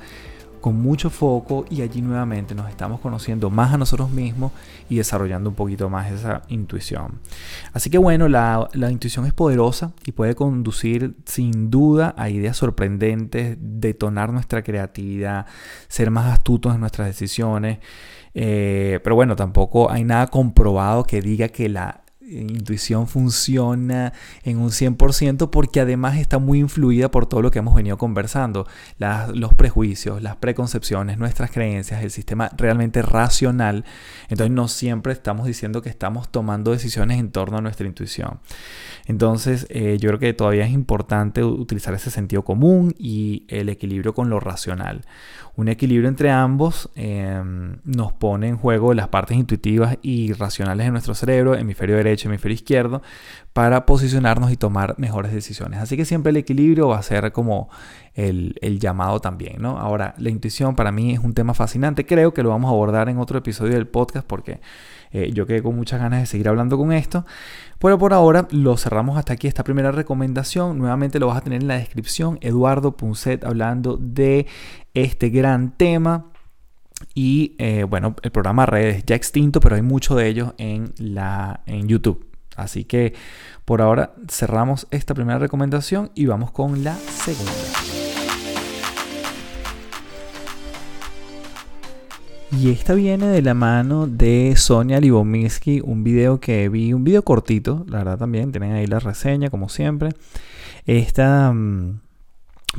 con 0.63 0.81
mucho 0.81 1.11
foco 1.11 1.67
y 1.69 1.83
allí 1.83 2.01
nuevamente 2.01 2.55
nos 2.55 2.71
estamos 2.71 3.01
conociendo 3.01 3.51
más 3.51 3.75
a 3.75 3.79
nosotros 3.79 4.11
mismos 4.11 4.53
y 4.89 4.97
desarrollando 4.97 5.51
un 5.51 5.57
poquito 5.57 5.91
más 5.91 6.11
esa 6.11 6.43
intuición. 6.49 7.19
Así 7.75 7.91
que 7.91 7.99
bueno, 7.99 8.29
la, 8.29 8.71
intuición 8.91 9.27
es 9.27 9.33
poderosa 9.33 9.93
y 10.07 10.13
puede 10.13 10.37
conducir 10.37 11.17
sin 11.27 11.69
duda 11.69 12.15
a 12.17 12.31
ideas 12.31 12.57
sorprendentes, 12.57 13.59
detonar 13.61 14.33
nuestra 14.33 14.63
creatividad, 14.63 15.47
ser 15.89 16.11
más 16.13 16.33
astutos 16.33 16.75
en 16.75 16.81
nuestras 16.81 17.09
decisiones. 17.09 17.81
Eh, 18.35 19.01
pero 19.03 19.17
bueno, 19.17 19.35
tampoco 19.35 19.91
hay 19.91 20.05
nada 20.05 20.29
comprobado 20.29 21.03
que 21.03 21.21
diga 21.21 21.49
que 21.49 21.69
la 21.69 22.02
intuición 22.29 23.07
funciona 23.07 24.13
en 24.43 24.59
un 24.59 24.71
100% 24.71 25.51
porque 25.51 25.81
además 25.81 26.17
está 26.17 26.39
muy 26.39 26.59
influida 26.59 27.11
por 27.11 27.27
todo 27.27 27.43
lo 27.43 27.51
que 27.51 27.59
hemos 27.59 27.75
venido 27.75 27.99
conversando, 27.99 28.67
los 28.99 29.55
prejuicios, 29.55 30.23
las 30.23 30.37
preconcepciones, 30.37 31.19
nuestras 31.19 31.51
creencias, 31.51 32.03
el 32.03 32.11
sistema 32.11 32.51
realmente 32.57 33.03
racional. 33.03 33.85
Entonces 34.29 34.53
no 34.55 34.69
siempre 34.69 35.13
estamos 35.13 35.47
diciendo 35.47 35.83
que 35.83 35.89
estamos 35.89 36.31
tomando 36.31 36.73
decisiones 36.73 37.19
en 37.19 37.31
torno 37.31 37.59
a 37.59 37.61
nuestra 37.61 37.87
intuición. 37.87 38.41
Entonces 39.07 39.67
eh, 39.71 39.99
yo 40.01 40.09
creo 40.09 40.19
que 40.19 40.33
todavía 40.33 40.65
es 40.65 40.73
importante 40.73 41.45
utilizar 41.45 41.95
ese 41.95 42.11
sentido 42.11 42.45
común 42.45 42.95
y 42.99 43.45
el 43.49 43.69
equilibrio 43.69 44.15
con 44.15 44.31
lo 44.31 44.41
racional. 44.41 45.03
Un 45.55 45.69
equilibrio 45.69 46.09
entre 46.09 46.31
ambos 46.31 46.89
em, 46.95 47.77
nos 47.85 48.13
pone 48.13 48.49
en 48.49 48.57
juego 48.57 48.95
las 48.95 49.09
partes 49.09 49.37
intuitivas 49.37 49.99
y 50.01 50.33
racionales 50.33 50.87
de 50.87 50.93
nuestro 50.93 51.15
cerebro, 51.15 51.55
hemisferio 51.55 51.97
derecho, 51.97 52.29
hemisferio 52.29 52.55
izquierdo, 52.55 53.03
para 53.53 53.85
posicionarnos 53.85 54.51
y 54.51 54.57
tomar 54.57 54.95
mejores 54.99 55.33
decisiones. 55.33 55.81
Así 55.81 55.97
que 55.97 56.07
siempre 56.07 56.31
el 56.31 56.39
equilibrio 56.39 56.89
va 56.89 56.99
a 56.99 57.03
ser 57.03 57.33
como 57.33 57.69
el, 58.15 58.79
llamado 58.81 59.21
también, 59.21 59.61
¿no? 59.61 59.79
Ahora, 59.79 60.15
la 60.17 60.31
intuición 60.31 60.75
para 60.75 60.91
mí 60.91 61.13
es 61.13 61.19
un 61.19 61.35
tema 61.35 61.53
fascinante. 61.53 62.07
Creo 62.07 62.33
que 62.33 62.43
lo 62.43 62.49
vamos 62.49 62.69
a 62.69 62.73
abordar 62.73 63.11
en 63.11 63.19
otro 63.19 63.39
episodio 63.39 63.75
del 63.75 63.87
podcast 63.87 64.27
porque 64.27 64.61
eh, 65.11 65.31
yo 65.35 65.47
quedé 65.47 65.63
con 65.63 65.77
muchas 65.77 66.01
ganas 66.01 66.21
de 66.21 66.27
seguir 66.27 66.49
hablando 66.49 66.79
con 66.79 66.93
esto. 66.93 67.27
Pero 67.79 67.99
por 67.99 68.15
ahora 68.15 68.47
lo 68.51 68.77
cerramos 68.77 69.19
hasta 69.19 69.33
aquí 69.35 69.49
esta 69.49 69.65
primera 69.65 69.93
recomendación. 69.93 70.79
Nuevamente 70.79 71.19
lo 71.19 71.27
vas 71.27 71.39
a 71.39 71.41
tener 71.43 71.61
en 71.61 71.69
la 71.69 71.77
descripción. 71.77 72.39
Eduardo 72.41 72.97
Punset 72.97 73.45
hablando 73.45 73.97
de 73.97 74.47
este 74.95 75.31
gran 75.31 75.77
tema. 75.77 76.27
Y 77.15 77.57
eh, 77.59 77.85
bueno, 77.85 78.15
el 78.23 78.31
programa 78.31 78.67
Redes 78.67 79.05
ya 79.05 79.17
extinto, 79.17 79.61
pero 79.61 79.77
hay 79.77 79.83
mucho 79.83 80.15
de 80.15 80.29
ellos 80.29 80.55
en, 80.59 80.93
la, 80.99 81.63
en 81.67 81.89
YouTube. 81.89 82.27
Así 82.57 82.85
que 82.85 83.15
por 83.65 83.81
ahora 83.81 84.15
cerramos 84.29 84.87
esta 84.91 85.15
primera 85.15 85.39
recomendación 85.39 86.11
y 86.15 86.27
vamos 86.27 86.51
con 86.53 86.85
la 86.85 86.95
segunda. 86.97 87.53
Y 92.59 92.71
esta 92.71 92.93
viene 92.93 93.29
de 93.29 93.41
la 93.41 93.55
mano 93.55 94.07
de 94.07 94.55
Sonia 94.57 95.01
Libomirsky, 95.01 95.81
un 95.83 96.05
video 96.05 96.39
que 96.39 96.69
vi, 96.69 96.93
un 96.93 97.03
video 97.03 97.23
cortito, 97.23 97.87
la 97.89 97.99
verdad 97.99 98.19
también, 98.19 98.53
tienen 98.53 98.73
ahí 98.73 98.87
la 98.87 98.99
reseña 98.99 99.49
como 99.49 99.69
siempre. 99.69 100.11
Esta... 100.85 101.51
Mm, 101.53 102.02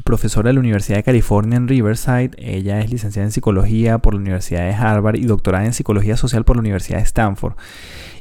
profesora 0.04 0.50
de 0.50 0.54
la 0.54 0.60
Universidad 0.60 0.98
de 0.98 1.04
California 1.04 1.58
en 1.58 1.68
Riverside, 1.68 2.32
ella 2.38 2.80
es 2.80 2.92
licenciada 2.92 3.28
en 3.28 3.32
psicología 3.32 4.00
por 4.00 4.16
la 4.16 4.20
Universidad 4.20 4.66
de 4.66 4.74
Harvard 4.74 5.16
y 5.18 5.26
doctorada 5.26 5.66
en 5.66 5.74
psicología 5.74 6.18
social 6.18 6.46
por 6.46 6.56
la 6.56 6.62
Universidad 6.62 6.98
de 6.98 7.04
Stanford. 7.04 7.56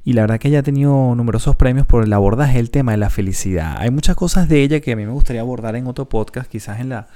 Y 0.04 0.12
la 0.12 0.22
verdad 0.22 0.38
que 0.38 0.48
ella 0.48 0.58
ha 0.58 0.64
tenido 0.64 1.14
numerosos 1.14 1.56
premios 1.56 1.86
por 1.86 2.04
el 2.04 2.12
abordaje 2.12 2.58
del 2.58 2.70
tema 2.70 2.92
de 2.92 2.98
la 2.98 3.08
felicidad. 3.08 3.76
Hay 3.78 3.90
muchas 3.90 4.16
cosas 4.16 4.48
de 4.48 4.62
ella 4.62 4.80
que 4.80 4.92
a 4.92 4.96
mí 4.96 5.06
me 5.06 5.12
gustaría 5.12 5.40
abordar 5.40 5.76
en 5.76 5.86
otro 5.86 6.08
podcast, 6.08 6.50
quizás 6.50 6.80
en 6.80 6.90
la 6.90 7.08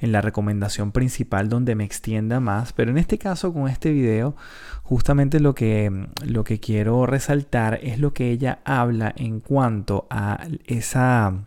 en 0.00 0.12
la 0.12 0.22
recomendación 0.22 0.92
principal 0.92 1.48
donde 1.48 1.74
me 1.74 1.84
extienda 1.84 2.40
más, 2.40 2.72
pero 2.72 2.90
en 2.90 2.98
este 2.98 3.18
caso 3.18 3.52
con 3.52 3.68
este 3.68 3.92
video 3.92 4.34
justamente 4.82 5.40
lo 5.40 5.54
que, 5.54 6.08
lo 6.24 6.42
que 6.42 6.58
quiero 6.58 7.06
resaltar 7.06 7.78
es 7.82 7.98
lo 7.98 8.12
que 8.12 8.30
ella 8.30 8.60
habla 8.64 9.12
en 9.16 9.40
cuanto 9.40 10.06
a 10.10 10.46
esa 10.66 11.44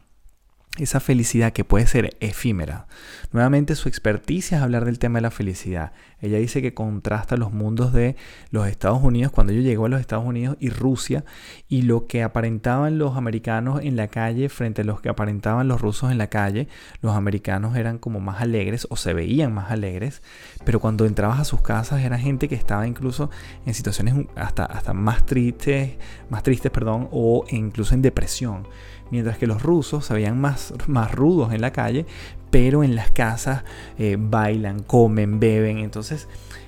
esa 0.80 1.00
felicidad 1.00 1.54
que 1.54 1.64
puede 1.64 1.86
ser 1.86 2.18
efímera. 2.20 2.88
Nuevamente 3.32 3.76
su 3.76 3.90
experticia 3.90 4.58
es 4.58 4.64
hablar 4.64 4.86
del 4.86 4.98
tema 4.98 5.20
de 5.20 5.22
la 5.24 5.30
felicidad. 5.30 5.94
Ella 6.20 6.40
dice 6.40 6.64
que 6.64 6.74
contrasta 6.74 7.38
los 7.38 7.52
mundos 7.52 7.94
de 7.94 8.16
los 8.50 8.68
Estados 8.68 9.04
Unidos 9.04 9.32
cuando 9.32 9.54
yo 9.54 9.62
llegó 9.62 9.86
a 9.86 9.90
los 9.90 10.00
Estados 10.00 10.26
Unidos 10.26 10.58
y 10.60 10.70
Rusia 10.70 11.26
y 11.68 11.84
lo 11.84 12.08
que 12.08 12.24
aparentaban 12.24 12.98
los 12.98 13.18
americanos 13.18 13.82
en 13.84 13.96
la 13.96 14.08
calle 14.08 14.50
frente 14.50 14.82
a 14.82 14.86
los 14.86 15.00
que 15.00 15.10
aparentaban 15.10 15.68
los 15.68 15.80
rusos 15.80 16.12
en 16.12 16.18
la 16.18 16.28
calle. 16.28 16.68
Los 17.02 17.16
americanos 17.16 17.76
eran 17.76 18.00
como 18.00 18.20
más 18.20 18.42
alegres 18.42 18.88
o 18.90 18.96
se 18.96 19.14
veían 19.14 19.54
más 19.54 19.70
alegres, 19.70 20.24
pero 20.66 20.80
cuando 20.80 21.06
entrabas 21.06 21.40
a 21.40 21.46
sus 21.46 21.62
casas 21.62 22.02
era 22.02 22.18
gente 22.18 22.48
que 22.48 22.56
estaba 22.56 22.88
incluso 22.88 23.30
en 23.68 23.76
situaciones 23.76 24.16
hasta, 24.36 24.66
hasta 24.66 24.94
más 24.94 25.24
tristes, 25.26 25.98
más 26.30 26.42
tristes, 26.42 26.72
perdón, 26.72 27.10
o 27.12 27.46
incluso 27.50 27.94
en 27.94 28.02
depresión 28.02 28.66
mientras 29.14 29.38
que 29.38 29.46
los 29.46 29.62
rusos 29.62 30.08
se 30.08 30.14
veían 30.16 30.42
más, 30.42 30.74
más 30.88 31.12
rudos 31.12 31.54
en 31.54 31.62
la 31.62 31.72
calle, 31.72 32.08
pero 32.50 32.84
en 32.84 32.96
las 32.96 33.12
casas 33.12 33.64
eh, 34.00 34.18
bailan, 34.20 34.82
comen, 34.82 35.40
beben. 35.40 35.78
Entonces, 35.78 36.28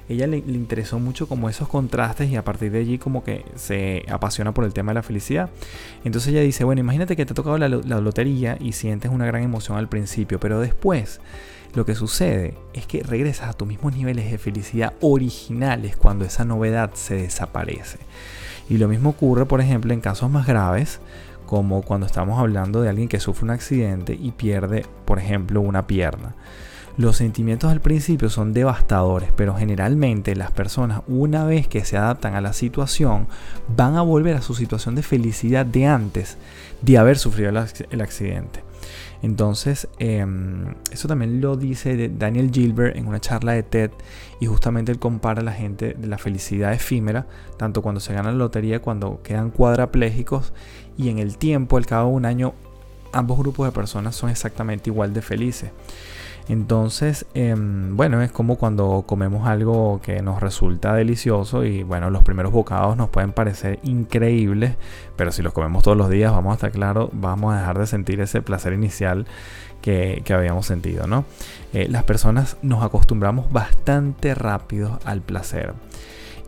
ella 0.10 0.28
le, 0.28 0.38
interesó 0.38 1.00
mucho 1.00 1.28
como 1.28 1.50
esos 1.50 1.68
contrastes 1.68 2.30
y 2.30 2.36
a 2.36 2.44
partir 2.44 2.72
de 2.72 2.82
allí 2.82 3.00
como 3.00 3.24
que 3.24 3.44
se 3.56 4.06
apasiona 4.12 4.54
por 4.54 4.64
el 4.64 4.74
tema 4.74 4.92
de 4.92 4.94
la 4.94 5.02
felicidad. 5.02 5.50
Entonces 6.04 6.34
ella 6.34 6.42
dice, 6.42 6.64
bueno, 6.64 6.82
imagínate 6.82 7.16
que 7.16 7.26
te 7.26 7.34
ha 7.34 7.36
tocado 7.36 7.58
la, 7.58 7.68
la 7.68 8.00
lotería 8.00 8.60
y 8.60 8.74
sientes 8.74 9.10
una 9.10 9.26
gran 9.26 9.42
emoción 9.42 9.80
al 9.80 9.90
principio, 9.90 10.40
pero 10.40 10.60
después 10.60 11.22
lo 11.74 11.84
que 11.84 11.96
sucede 11.96 12.54
es 12.76 12.86
que 12.86 13.02
regresas 13.02 13.50
a 13.50 13.54
tus 13.54 13.68
mismos 13.68 13.96
niveles 13.96 14.30
de 14.30 14.38
felicidad 14.38 14.94
originales 15.02 15.98
cuando 15.98 16.26
esa 16.26 16.46
novedad 16.46 16.92
se 16.94 17.16
desaparece. 17.16 17.98
Y 18.70 18.78
lo 18.78 18.88
mismo 18.88 19.10
ocurre, 19.10 19.48
por 19.48 19.62
ejemplo, 19.62 19.94
en 19.94 20.02
casos 20.02 20.30
más 20.30 20.46
graves, 20.46 21.00
como 21.46 21.82
cuando 21.82 22.06
estamos 22.06 22.40
hablando 22.40 22.82
de 22.82 22.90
alguien 22.90 23.08
que 23.08 23.20
sufre 23.20 23.46
un 23.46 23.52
accidente 23.52 24.18
y 24.20 24.32
pierde, 24.32 24.86
por 25.06 25.20
ejemplo, 25.20 25.62
una 25.62 25.88
pierna. 25.88 26.36
Los 26.98 27.18
sentimientos 27.18 27.72
al 27.72 27.82
principio 27.82 28.30
son 28.30 28.54
devastadores, 28.54 29.30
pero 29.36 29.56
generalmente 29.56 30.36
las 30.36 30.52
personas 30.52 31.02
una 31.08 31.44
vez 31.44 31.68
que 31.68 31.84
se 31.84 31.98
adaptan 31.98 32.36
a 32.36 32.42
la 32.42 32.54
situación 32.54 33.28
van 33.76 33.96
a 33.96 34.02
volver 34.02 34.38
a 34.38 34.42
su 34.42 34.56
situación 34.56 34.96
de 34.96 35.04
felicidad 35.04 35.66
de 35.66 35.88
antes 35.88 36.38
de 36.82 36.98
haber 36.98 37.18
sufrido 37.18 37.50
el 37.50 38.02
accidente. 38.02 38.65
Entonces, 39.22 39.88
em, 40.00 40.76
eso 40.92 41.08
también 41.08 41.42
lo 41.42 41.56
dice 41.58 42.10
Daniel 42.10 42.52
Gilbert 42.54 42.96
en 42.96 43.08
una 43.08 43.20
charla 43.20 43.54
de 43.54 43.64
TED 43.64 43.92
y 44.40 44.46
justamente 44.46 44.92
él 44.92 45.00
compara 45.00 45.42
a 45.42 45.44
la 45.44 45.54
gente 45.54 45.96
de 45.98 46.08
la 46.08 46.18
felicidad 46.18 46.74
efímera, 46.74 47.28
tanto 47.58 47.82
cuando 47.82 48.02
se 48.02 48.14
gana 48.14 48.32
la 48.32 48.38
lotería, 48.38 48.82
cuando 48.82 49.22
quedan 49.24 49.50
cuadraplégicos 49.52 50.54
y 50.98 51.10
en 51.10 51.20
el 51.20 51.38
tiempo, 51.38 51.78
al 51.78 51.86
cabo 51.86 52.10
de 52.10 52.16
un 52.16 52.26
año, 52.26 52.54
ambos 53.12 53.38
grupos 53.38 53.68
de 53.68 53.72
personas 53.72 54.16
son 54.16 54.30
exactamente 54.30 54.90
igual 54.90 55.14
de 55.14 55.22
felices. 55.22 55.72
Entonces, 56.48 57.26
em, 57.34 57.98
bueno, 57.98 58.22
es 58.22 58.32
como 58.32 58.58
cuando 58.58 59.04
comemos 59.08 59.48
algo 59.48 60.00
que 60.04 60.22
nos 60.22 60.42
resulta 60.42 60.94
delicioso 60.94 61.66
y 61.66 61.82
bueno, 61.82 62.12
los 62.12 62.24
primeros 62.24 62.52
bocados 62.52 62.96
nos 62.96 63.10
pueden 63.10 63.32
parecer 63.32 63.80
increíbles, 63.84 64.76
pero 65.16 65.32
si 65.32 65.42
los 65.42 65.54
comemos 65.54 65.84
todos 65.84 65.98
los 65.98 66.10
días, 66.10 66.32
vamos 66.32 66.52
a 66.52 66.56
estar 66.56 66.72
claro, 66.72 67.10
vamos 67.14 67.54
a 67.54 67.60
dejar 67.60 67.80
de 67.80 67.88
sentir 67.88 68.20
ese 68.20 68.44
placer 68.44 68.74
inicial 68.74 69.26
que, 69.82 70.24
habíamos 70.30 70.66
sentido, 70.66 71.08
¿no? 71.08 71.26
Eh, 71.74 71.88
las 71.90 72.04
personas 72.04 72.58
nos 72.62 72.84
acostumbramos 72.84 73.52
bastante 73.52 74.36
rápido 74.36 75.00
al 75.06 75.22
placer. 75.22 75.74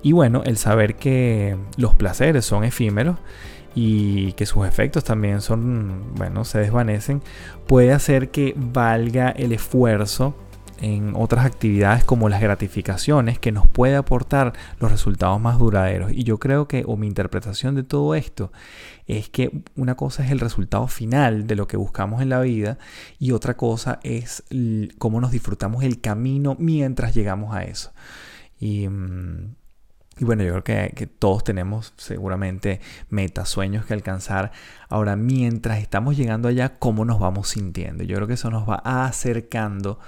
Y 0.04 0.12
bueno, 0.12 0.44
el 0.46 0.58
saber 0.58 0.96
que 0.96 1.58
los 1.76 1.96
placeres 1.96 2.46
son 2.46 2.64
efímeros 2.64 3.18
y 3.80 4.34
que 4.34 4.48
sus 4.48 4.66
efectos 4.66 5.04
también 5.04 5.40
son, 5.40 6.16
bueno, 6.16 6.46
se 6.46 6.58
desvanecen, 6.58 7.22
puede 7.68 7.94
hacer 7.94 8.32
que 8.32 8.56
valga 8.58 9.30
el 9.30 9.52
esfuerzo 9.52 10.36
en 10.82 11.14
otras 11.16 11.46
actividades 11.46 12.04
como 12.04 12.28
las 12.28 12.42
gratificaciones 12.42 13.38
que 13.38 13.52
nos 13.52 13.68
puede 13.68 13.96
aportar 13.96 14.54
los 14.80 14.92
resultados 14.92 15.40
más 15.40 15.60
duraderos. 15.60 16.12
Y 16.12 16.24
yo 16.24 16.40
creo 16.40 16.68
que, 16.68 16.86
o 16.88 16.98
mi 16.98 17.06
interpretación 17.06 17.76
de 17.76 17.84
todo 17.84 18.16
esto, 18.16 18.52
es 19.06 19.30
que 19.30 19.62
una 19.76 19.94
cosa 19.94 20.26
es 20.26 20.32
el 20.32 20.40
resultado 20.40 20.88
final 20.88 21.46
de 21.46 21.56
lo 21.56 21.68
que 21.68 21.78
buscamos 21.78 22.24
en 22.24 22.30
la 22.30 22.42
vida 22.42 22.80
y 23.20 23.32
otra 23.32 23.58
cosa 23.58 24.00
es 24.02 24.44
cómo 24.98 25.22
nos 25.22 25.30
disfrutamos 25.30 25.84
el 25.84 26.02
camino 26.02 26.56
mientras 26.58 27.14
llegamos 27.14 27.54
a 27.56 27.64
eso. 27.64 27.92
Y 28.60 28.88
mm, 28.88 29.54
y 30.20 30.26
bueno, 30.26 30.44
yo 30.44 30.62
creo 30.62 30.92
que, 30.94 31.08
todos 31.08 31.44
tenemos 31.44 31.94
seguramente 31.98 32.82
metas, 33.10 33.50
sueños 33.50 33.86
que 33.86 33.94
alcanzar. 33.94 34.52
Ahora, 34.90 35.16
mientras 35.16 35.80
estamos 35.80 36.18
llegando 36.18 36.48
allá, 36.48 36.78
¿cómo 36.80 37.06
nos 37.06 37.20
vamos 37.20 37.50
sintiendo? 37.50 38.04
Yo 38.04 38.16
creo 38.16 38.28
que 38.28 38.34
eso 38.34 38.50
nos 38.50 38.68
va 38.68 38.82
acercando 38.84 40.00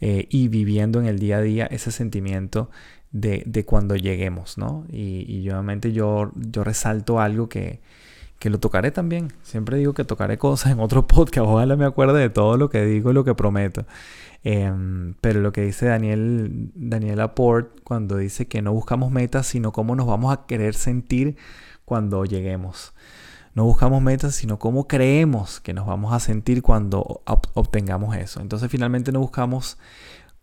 eh, 0.00 0.26
y 0.30 0.48
viviendo 0.48 1.00
en 1.00 1.06
el 1.06 1.18
día 1.18 1.38
a 1.38 1.42
día 1.42 1.66
ese 1.66 1.90
sentimiento 1.90 2.70
de, 3.12 3.64
cuando 3.66 3.96
lleguemos, 3.96 4.56
¿no? 4.56 4.86
Y, 4.88 5.24
y 5.28 5.48
obviamente 5.50 5.92
yo, 5.92 6.32
yo 6.36 6.64
resalto 6.64 7.20
algo 7.20 7.48
que, 7.48 7.80
que 8.40 8.50
lo 8.50 8.58
tocaré 8.58 8.90
también. 8.90 9.32
Siempre 9.42 9.76
digo 9.76 9.92
que 9.92 10.04
tocaré 10.04 10.38
cosas 10.38 10.72
en 10.72 10.80
otro 10.80 11.06
podcast. 11.06 11.46
Ojalá 11.46 11.76
me 11.76 11.84
acuerde 11.84 12.18
de 12.18 12.30
todo 12.30 12.56
lo 12.56 12.68
que 12.68 12.84
digo 12.84 13.12
y 13.12 13.14
lo 13.14 13.22
que 13.22 13.36
prometo. 13.36 13.84
Em, 14.42 15.14
pero 15.20 15.40
lo 15.40 15.52
que 15.52 15.60
dice 15.60 15.86
Daniel, 15.86 16.72
Daniel 16.74 17.18
Laporte 17.18 17.82
cuando 17.84 18.16
dice 18.16 18.48
que 18.48 18.62
no 18.62 18.72
buscamos 18.72 19.12
metas, 19.12 19.46
sino 19.46 19.70
cómo 19.70 19.94
nos 19.94 20.06
vamos 20.06 20.32
a 20.32 20.46
querer 20.46 20.74
sentir 20.74 21.36
cuando 21.84 22.24
lleguemos. 22.24 22.94
No 23.54 23.64
buscamos 23.64 24.00
metas, 24.00 24.34
sino 24.34 24.58
cómo 24.58 24.88
creemos 24.88 25.60
que 25.60 25.74
nos 25.74 25.86
vamos 25.86 26.14
a 26.14 26.20
sentir 26.20 26.62
cuando 26.62 27.22
obtengamos 27.54 28.16
eso. 28.16 28.40
Entonces 28.40 28.70
finalmente 28.70 29.12
no 29.12 29.20
buscamos 29.20 29.76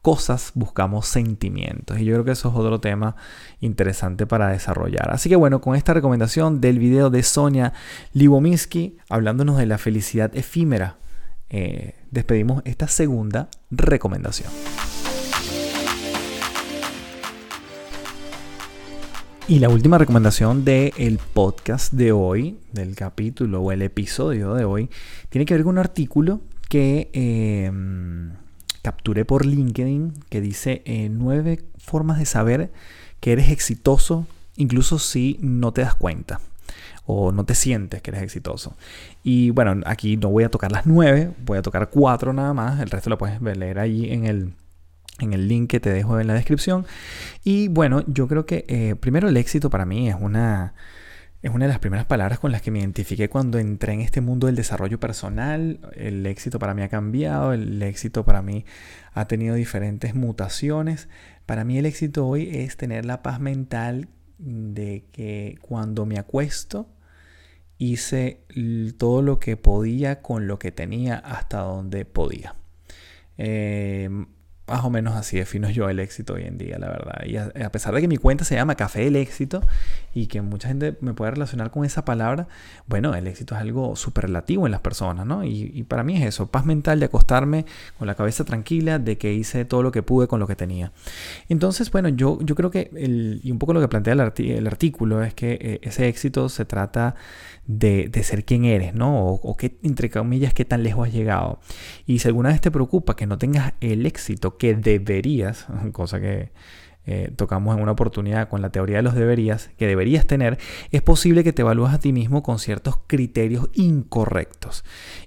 cosas, 0.08 0.54
buscamos 0.56 1.06
sentimientos. 1.06 2.00
Y 2.00 2.06
yo 2.06 2.14
creo 2.14 2.24
que 2.24 2.32
eso 2.32 2.48
es 2.48 2.56
otro 2.56 2.80
tema 2.80 3.18
interesante 3.60 4.26
para 4.26 4.48
desarrollar. 4.48 5.12
Así 5.12 5.28
que 5.28 5.36
bueno, 5.36 5.60
con 5.60 5.76
esta 5.76 5.94
recomendación 5.94 6.62
del 6.62 6.80
video 6.80 7.10
de 7.10 7.24
Sonia 7.24 7.74
Libominsky, 8.14 8.96
hablándonos 9.10 9.58
de 9.58 9.66
la 9.66 9.78
felicidad 9.78 10.34
efímera 10.34 10.96
eh, 11.50 11.96
despedimos 12.10 12.62
esta 12.64 12.88
segunda 12.88 13.50
recomendación. 13.70 14.50
Y 19.50 19.60
la 19.60 19.68
última 19.68 19.98
recomendación 19.98 20.64
del 20.64 21.20
podcast 21.34 21.92
de 21.92 22.14
hoy, 22.14 22.60
del 22.72 22.96
capítulo 22.96 23.62
o 23.62 23.74
el 23.74 23.82
episodio 23.82 24.54
de 24.54 24.64
hoy, 24.64 24.90
tiene 25.28 25.46
que 25.46 25.54
ver 25.54 25.64
con 25.64 25.72
un 25.72 25.80
artículo 25.80 26.40
que 26.70 27.10
em, 27.12 28.47
capturé 28.88 29.26
por 29.26 29.46
LinkedIn 29.46 30.14
que 30.30 30.40
dice 30.40 30.82
eh, 30.86 31.10
nueve 31.12 31.60
formas 31.78 32.20
de 32.20 32.26
saber 32.26 32.72
que 33.20 33.34
eres 33.34 33.50
exitoso 33.50 34.26
incluso 34.56 34.98
si 34.98 35.38
no 35.42 35.74
te 35.74 35.82
das 35.82 35.94
cuenta 35.94 36.40
o 37.06 37.34
no 37.34 37.44
te 37.44 37.54
sientes 37.54 38.02
que 38.02 38.12
eres 38.12 38.24
exitoso. 38.24 38.78
Y 39.24 39.50
bueno, 39.50 39.82
aquí 39.86 40.16
no 40.16 40.30
voy 40.30 40.46
a 40.46 40.50
tocar 40.50 40.72
las 40.72 40.86
nueve, 40.86 41.34
voy 41.46 41.58
a 41.58 41.62
tocar 41.62 41.90
cuatro 41.90 42.32
nada 42.32 42.54
más, 42.54 42.80
el 42.80 42.90
resto 42.90 43.10
lo 43.10 43.18
puedes 43.18 43.42
leer 43.42 43.78
ahí 43.78 44.10
en 44.10 44.26
el, 44.26 44.54
en 45.20 45.34
el 45.34 45.50
link 45.50 45.70
que 45.70 45.82
te 45.82 45.90
dejo 45.90 46.18
en 46.18 46.28
la 46.28 46.34
descripción. 46.34 46.86
Y 47.44 47.68
bueno, 47.68 48.06
yo 48.08 48.30
creo 48.30 48.46
que 48.46 48.64
eh, 48.70 48.96
primero 48.98 49.28
el 49.28 49.36
éxito 49.36 49.70
para 49.70 49.86
mí 49.86 50.08
es 50.08 50.16
una, 50.18 50.76
es 51.42 51.52
una 51.52 51.66
de 51.66 51.70
las 51.70 51.80
primeras 51.80 52.06
palabras 52.06 52.40
con 52.40 52.52
las 52.52 52.62
que 52.62 52.72
me 52.72 52.80
identifiqué 52.80 53.30
cuando 53.30 53.60
entré 53.60 53.94
en 53.94 54.02
este 54.02 54.22
mundo 54.22 54.48
del 54.48 54.56
desarrollo 54.56 55.00
personal. 55.00 55.80
El 55.96 56.26
éxito 56.26 56.58
para 56.58 56.74
mí 56.74 56.82
ha 56.82 56.90
cambiado, 56.90 57.54
el 57.54 57.82
éxito 57.84 58.26
para 58.26 58.42
mí 58.42 58.66
ha 59.14 59.26
tenido 59.26 59.56
diferentes 59.56 60.16
mutaciones. 60.16 61.10
Para 61.46 61.64
mí 61.64 61.78
el 61.78 61.86
éxito 61.86 62.28
hoy 62.28 62.50
es 62.52 62.76
tener 62.76 63.06
la 63.06 63.22
paz 63.22 63.40
mental 63.40 64.10
de 64.40 65.06
que 65.12 65.58
cuando 65.62 66.06
me 66.06 66.18
acuesto 66.18 66.90
hice 67.78 68.42
todo 68.98 69.22
lo 69.22 69.40
que 69.40 69.58
podía 69.58 70.22
con 70.22 70.48
lo 70.48 70.58
que 70.58 70.72
tenía 70.72 71.18
hasta 71.18 71.60
donde 71.60 72.06
podía. 72.06 72.56
Em, 73.38 74.28
más 74.68 74.84
o 74.84 74.90
menos 74.90 75.16
así 75.16 75.38
defino 75.38 75.70
yo 75.70 75.90
el 75.90 76.00
éxito 76.00 76.34
hoy 76.34 76.44
en 76.44 76.58
día, 76.58 76.78
la 76.78 76.90
verdad. 76.90 77.24
Y 77.26 77.38
a, 77.38 77.72
pesar 77.72 77.94
de 77.94 78.02
que 78.02 78.08
mi 78.08 78.18
cuenta 78.18 78.44
se 78.44 78.56
llama 78.56 78.76
Café 78.76 79.06
del 79.06 79.16
Éxito 79.16 79.62
y 80.14 80.28
que 80.28 80.42
mucha 80.42 80.68
gente 80.68 80.98
me 81.00 81.14
puede 81.14 81.32
relacionar 81.32 81.72
con 81.72 81.86
esa 81.86 82.04
palabra, 82.04 82.48
bueno, 82.86 83.16
el 83.16 83.28
éxito 83.28 83.56
es 83.56 83.62
algo 83.62 83.96
súper 83.96 84.26
relativo 84.26 84.66
en 84.66 84.72
las 84.72 84.82
personas, 84.82 85.26
¿no? 85.26 85.44
Y, 85.46 85.84
para 85.88 86.04
mí 86.04 86.18
es 86.18 86.28
eso, 86.28 86.48
paz 86.48 86.66
mental 86.66 87.00
de 87.00 87.06
acostarme 87.06 87.66
con 87.98 88.08
la 88.08 88.16
cabeza 88.16 88.44
tranquila 88.44 89.00
de 89.00 89.18
que 89.18 89.34
hice 89.34 89.64
todo 89.64 89.84
lo 89.84 89.92
que 89.92 90.04
pude 90.04 90.28
con 90.28 90.40
lo 90.40 90.48
que 90.48 90.56
tenía. 90.56 90.92
Entonces, 91.48 91.90
bueno, 91.92 92.10
yo, 92.10 92.40
yo 92.42 92.56
creo 92.56 92.70
que, 92.70 92.92
el, 92.96 93.40
y 93.44 93.52
un 93.52 93.60
poco 93.60 93.74
lo 93.74 93.80
que 93.80 93.88
plantea 93.88 94.14
el, 94.14 94.68
artículo 94.68 95.24
es 95.24 95.34
que 95.34 95.58
eh, 95.62 95.80
ese 95.84 96.08
éxito 96.10 96.50
se 96.50 96.66
trata 96.66 97.16
de, 97.68 98.10
ser 98.24 98.44
quien 98.44 98.66
eres, 98.66 98.94
¿no? 98.94 99.20
O, 99.20 99.34
o 99.36 99.56
que, 99.56 99.78
entre 99.84 100.10
comillas, 100.10 100.54
qué 100.54 100.66
tan 100.66 100.84
lejos 100.84 101.08
has 101.08 101.14
llegado. 101.14 101.60
Y 102.06 102.20
si 102.20 102.28
alguna 102.28 102.50
vez 102.50 102.60
te 102.60 102.72
preocupa 102.72 103.16
que 103.16 103.28
no 103.28 103.38
tengas 103.38 103.74
el 103.80 104.06
éxito 104.06 104.57
que 104.58 104.76
deberías, 104.76 105.68
cosa 105.92 106.20
que 106.20 106.52
eh, 107.10 107.32
tocamos 107.38 107.74
en 107.78 107.82
una 107.82 107.94
oportunidad 107.94 108.50
con 108.50 108.62
la 108.62 108.70
teoría 108.70 108.98
de 108.98 109.02
los 109.02 109.16
deberías, 109.16 109.70
que 109.78 109.88
deberías 109.88 110.28
tener, 110.28 110.58
es 110.92 111.02
posible 111.02 111.44
que 111.46 111.54
te 111.54 111.62
evalúes 111.62 111.94
a 111.94 112.00
ti 112.00 112.12
mismo 112.12 112.44
con 112.44 112.60
ciertos 112.60 112.98
criterios 113.08 113.70
incorrectos. 113.74 114.84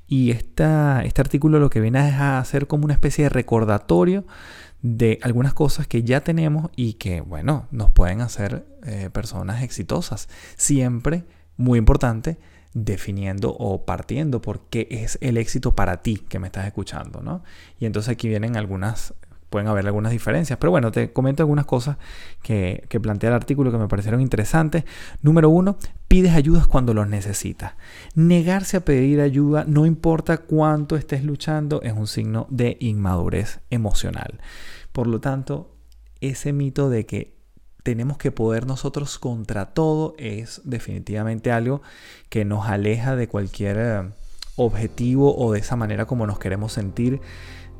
Y 0.07 0.31
esta, 0.31 1.03
este 1.05 1.23
artículo 1.23 1.59
lo 1.59 1.71
que 1.71 1.81
viene 1.81 1.99
a 1.99 2.39
hacer 2.39 2.67
como 2.67 2.85
una 2.85 2.93
especie 2.93 3.25
de 3.25 3.31
recordatorio 3.31 4.27
de 4.83 5.19
algunas 5.23 5.55
cosas 5.55 5.87
que 5.87 6.03
ya 6.03 6.21
tenemos 6.21 6.71
y 6.77 6.95
que, 6.95 7.23
bueno, 7.23 7.67
nos 7.71 7.91
pueden 7.91 8.21
hacer 8.21 8.67
eh, 8.85 9.09
personas 9.11 9.63
exitosas. 9.63 10.29
Siempre 10.57 11.25
muy 11.57 11.79
importante, 11.79 12.39
definiendo 12.73 13.55
o 13.59 13.85
partiendo 13.85 14.41
por 14.41 14.61
qué 14.69 14.87
es 14.91 15.19
el 15.21 15.37
éxito 15.37 15.75
para 15.75 16.03
ti 16.03 16.17
que 16.29 16.39
me 16.39 16.47
estás 16.47 16.67
escuchando, 16.67 17.21
¿no? 17.21 17.43
Y 17.79 17.87
entonces 17.87 18.13
aquí 18.13 18.29
vienen 18.29 18.57
algunas, 18.57 19.15
pueden 19.49 19.67
haber 19.67 19.87
algunas 19.87 20.13
diferencias, 20.13 20.59
pero 20.59 20.71
bueno, 20.71 20.93
te 20.93 21.13
comento 21.13 21.43
algunas 21.43 21.67
cosas 21.67 21.97
que, 22.43 22.85
que 22.89 23.01
plantea 23.01 23.31
el 23.31 23.35
artículo 23.35 23.73
que 23.73 23.79
me 23.79 23.89
parecieron 23.89 24.21
interesantes. 24.21 24.85
Número 25.21 25.51
uno, 25.51 25.79
pides 26.07 26.35
ayudas 26.35 26.69
cuando 26.69 26.95
los 26.95 27.09
necesitas. 27.09 27.75
Negarse 28.15 28.77
a 28.77 28.85
pedir 28.85 29.21
ayuda, 29.21 29.65
no 29.67 29.85
importa 29.85 30.39
cuánto 30.39 30.97
estés 30.97 31.25
luchando, 31.25 31.83
es 31.83 31.93
un 31.93 32.07
signo 32.07 32.47
de 32.51 32.77
inmadurez 32.79 33.61
emocional. 33.71 34.41
Por 34.93 35.09
lo 35.09 35.21
tanto, 35.21 35.75
ese 36.21 36.53
mito 36.53 36.89
de 36.89 37.07
que 37.07 37.40
tenemos 37.83 38.19
que 38.19 38.31
poder 38.31 38.67
nosotros 38.67 39.19
contra 39.19 39.67
todo 39.67 40.15
es 40.19 40.61
definitivamente 40.65 41.53
algo 41.53 41.83
que 42.29 42.45
nos 42.45 42.67
aleja 42.67 43.17
de 43.17 43.29
cualquier 43.29 43.77
eh, 43.79 44.03
objetivo 44.57 45.37
o 45.37 45.53
de 45.53 45.61
esa 45.61 45.77
manera 45.77 46.07
como 46.07 46.27
nos 46.27 46.39
queremos 46.39 46.73
sentir 46.73 47.21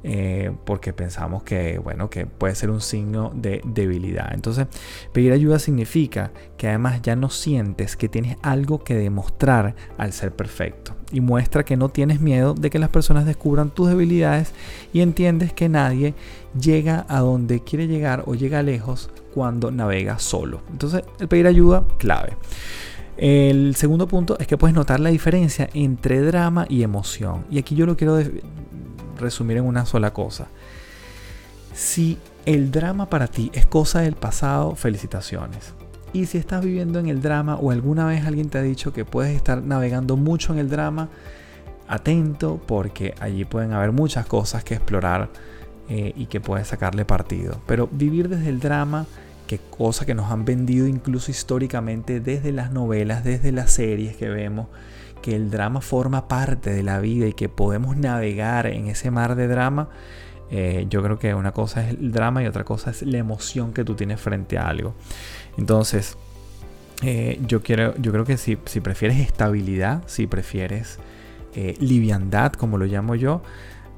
eh, 0.03 0.53
porque 0.65 0.95
pensamos 0.95 1.43
que, 1.43 1.79
bueno, 1.79 2.09
que 2.09 2.25
puede 2.25 2.55
ser 2.55 2.71
un 2.71 2.81
signo 2.81 3.33
de 3.35 3.61
debilidad. 3.65 4.33
Entonces, 4.33 4.67
pedir 5.13 5.33
ayuda 5.33 5.59
significa 5.59 6.31
que 6.57 6.69
además 6.69 7.03
ya 7.03 7.17
no 7.17 7.29
sientes 7.29 7.97
que 7.97 8.09
tienes 8.09 8.39
algo 8.41 8.83
que 8.83 8.95
demostrar 8.95 9.75
al 9.99 10.15
ser 10.15 10.33
perfecto. 10.33 10.97
Y 11.13 11.21
muestra 11.21 11.67
que 11.67 11.77
no 11.77 11.91
tienes 11.91 12.21
miedo 12.21 12.55
de 12.55 12.71
que 12.71 12.79
las 12.79 12.89
personas 12.89 13.27
descubran 13.27 13.71
tus 13.71 13.89
debilidades 13.89 14.53
y 14.95 15.01
entiendes 15.03 15.53
que 15.53 15.69
nadie 15.69 16.15
llega 16.59 17.05
a 17.09 17.21
donde 17.21 17.63
quiere 17.63 17.87
llegar 17.87 18.25
o 18.27 18.35
llega 18.35 18.63
lejos 18.63 19.11
cuando 19.35 19.71
navega 19.71 20.19
solo. 20.19 20.63
Entonces, 20.71 21.03
el 21.19 21.29
pedir 21.29 21.47
ayuda, 21.47 21.85
clave. 21.99 22.37
El 23.17 23.75
segundo 23.77 24.09
punto 24.09 24.39
es 24.39 24.47
que 24.47 24.57
puedes 24.57 24.75
notar 24.75 24.99
la 24.99 25.11
diferencia 25.11 25.69
entre 25.75 26.21
drama 26.23 26.67
y 26.69 26.83
emoción. 26.83 27.45
Y 27.51 27.59
aquí 27.59 27.75
yo 27.75 27.85
lo 27.85 27.97
quiero 27.97 28.19
resumir 29.19 29.59
en 29.59 29.65
una 29.65 29.85
sola 29.85 30.13
cosa. 30.13 30.49
Si 31.75 32.19
el 32.47 32.71
drama 32.71 33.11
para 33.11 33.27
ti 33.27 33.51
es 33.53 33.67
cosa 33.67 34.01
del 34.01 34.15
pasado, 34.15 34.75
felicitaciones. 34.75 35.75
Y 36.13 36.27
si 36.27 36.39
estás 36.39 36.65
viviendo 36.65 36.99
en 36.99 37.09
el 37.09 37.23
drama 37.23 37.57
o 37.57 37.71
alguna 37.71 38.07
vez 38.07 38.25
alguien 38.25 38.49
te 38.49 38.59
ha 38.59 38.63
dicho 38.63 38.93
que 38.93 39.05
puedes 39.05 39.37
estar 39.37 39.63
navegando 39.63 40.17
mucho 40.17 40.53
en 40.53 40.59
el 40.59 40.69
drama, 40.69 41.09
atento 41.87 42.61
porque 42.67 43.15
allí 43.21 43.45
pueden 43.45 43.73
haber 43.73 43.93
muchas 43.93 44.27
cosas 44.27 44.65
que 44.65 44.75
explorar 44.75 45.29
eh, 45.93 46.13
y 46.15 46.27
que 46.27 46.41
puedes 46.41 46.69
sacarle 46.69 47.05
partido. 47.05 47.61
Pero 47.67 47.89
vivir 47.91 48.29
desde 48.29 48.49
el 48.49 48.61
drama, 48.61 49.07
que 49.49 49.59
cosa 49.59 50.07
que 50.07 50.15
nos 50.15 50.31
han 50.31 50.45
vendido 50.45 50.87
incluso 50.87 51.33
históricamente 51.33 52.21
desde 52.21 52.53
las 52.53 52.71
novelas, 52.71 53.25
desde 53.25 53.51
las 53.51 53.73
series 53.73 54.17
que 54.17 54.29
vemos, 54.29 54.69
que 55.21 55.35
el 55.35 55.51
drama 55.51 55.81
forma 55.81 56.29
parte 56.29 56.71
de 56.71 56.85
la 56.85 57.01
vida 57.01 57.27
y 57.27 57.33
que 57.33 57.49
podemos 57.49 57.97
navegar 57.97 58.69
en 58.69 58.87
ese 58.87 59.11
mar 59.11 59.35
de 59.35 59.49
drama, 59.49 59.89
eh, 60.53 60.87
yo 60.89 61.03
creo 61.03 61.19
que 61.19 61.35
una 61.35 61.51
cosa 61.51 61.85
es 61.85 61.99
el 61.99 62.13
drama 62.13 62.45
y 62.45 62.47
otra 62.47 62.63
cosa 62.63 62.93
es 62.93 63.03
la 63.03 63.19
emoción 63.19 63.73
que 63.73 63.83
tú 63.83 63.97
tienes 63.97 64.21
frente 64.21 64.59
a 64.59 64.69
algo. 64.69 64.95
Entonces, 65.57 66.17
eh, 67.03 67.41
yo, 67.49 67.65
quiero, 67.65 67.97
yo 67.97 68.13
creo 68.13 68.25
que 68.25 68.37
si, 68.37 68.55
prefieres 68.55 69.19
estabilidad, 69.19 70.05
si 70.07 70.29
prefieres 70.29 71.01
liviandad, 71.81 72.53
como 72.53 72.79
lo 72.79 72.85
llamo 72.85 73.17
yo, 73.17 73.43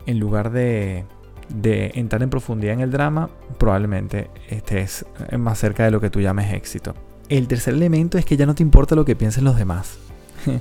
en 0.07 0.19
lugar 0.19 0.53
de, 0.53 1.05
de 1.55 1.93
entrar 1.95 2.23
en 2.23 2.31
profundidad 2.31 2.75
en 2.75 2.81
el 2.81 2.91
drama, 2.91 3.31
probablemente 3.59 4.31
estés 4.49 5.05
más 5.39 5.59
cerca 5.59 5.85
de 5.85 5.91
lo 5.91 6.01
que 6.01 6.11
tú 6.11 6.21
llames 6.21 6.53
éxito. 6.53 6.95
El 7.29 7.49
tercer 7.49 7.75
elemento 7.75 8.19
es 8.19 8.25
que 8.25 8.37
ya 8.37 8.47
no 8.47 8.55
te 8.55 8.63
importa 8.63 8.95
lo 8.95 9.05
que 9.05 9.17
piensen 9.17 9.45
los 9.45 9.57
demás. 9.57 9.99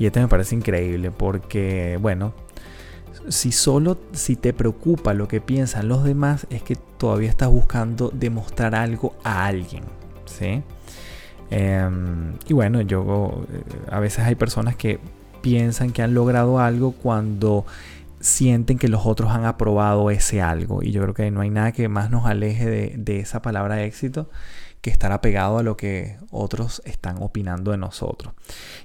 Y 0.00 0.06
este 0.06 0.18
me 0.18 0.28
parece 0.28 0.54
increíble 0.54 1.10
porque, 1.10 1.98
bueno, 2.00 2.32
si 3.28 3.52
solo 3.52 3.98
si 4.12 4.34
te 4.34 4.54
preocupa 4.54 5.12
lo 5.12 5.28
que 5.28 5.42
piensan 5.42 5.88
los 5.88 6.04
demás 6.04 6.46
es 6.48 6.62
que 6.62 6.74
todavía 6.74 7.28
estás 7.28 7.50
buscando 7.50 8.08
demostrar 8.08 8.74
algo 8.74 9.14
a 9.24 9.44
alguien, 9.44 9.84
¿sí? 10.24 10.62
Em, 11.50 12.32
y 12.48 12.54
bueno, 12.54 12.80
yo 12.80 13.44
eh, 13.52 13.62
a 13.90 14.00
veces 14.00 14.24
hay 14.24 14.36
personas 14.36 14.74
que 14.74 15.00
piensan 15.42 15.90
que 15.90 16.02
han 16.02 16.14
logrado 16.14 16.60
algo 16.60 16.92
cuando 16.92 17.66
sienten 18.20 18.78
que 18.78 18.88
los 18.88 19.06
otros 19.06 19.30
han 19.30 19.44
aprobado 19.44 20.10
ese 20.10 20.42
algo. 20.42 20.82
Y 20.82 20.92
yo 20.92 21.02
creo 21.02 21.14
que 21.14 21.30
no 21.30 21.40
hay 21.40 21.50
nada 21.50 21.72
que 21.72 21.88
más 21.88 22.10
nos 22.10 22.26
aleje 22.26 22.68
de, 22.68 22.94
de 22.96 23.20
esa 23.20 23.42
palabra 23.42 23.82
éxito 23.82 24.30
que 24.80 24.90
estar 24.90 25.12
apegado 25.12 25.58
a 25.58 25.62
lo 25.62 25.76
que 25.76 26.18
otros 26.30 26.82
están 26.84 27.22
opinando 27.22 27.70
de 27.70 27.78
nosotros. 27.78 28.34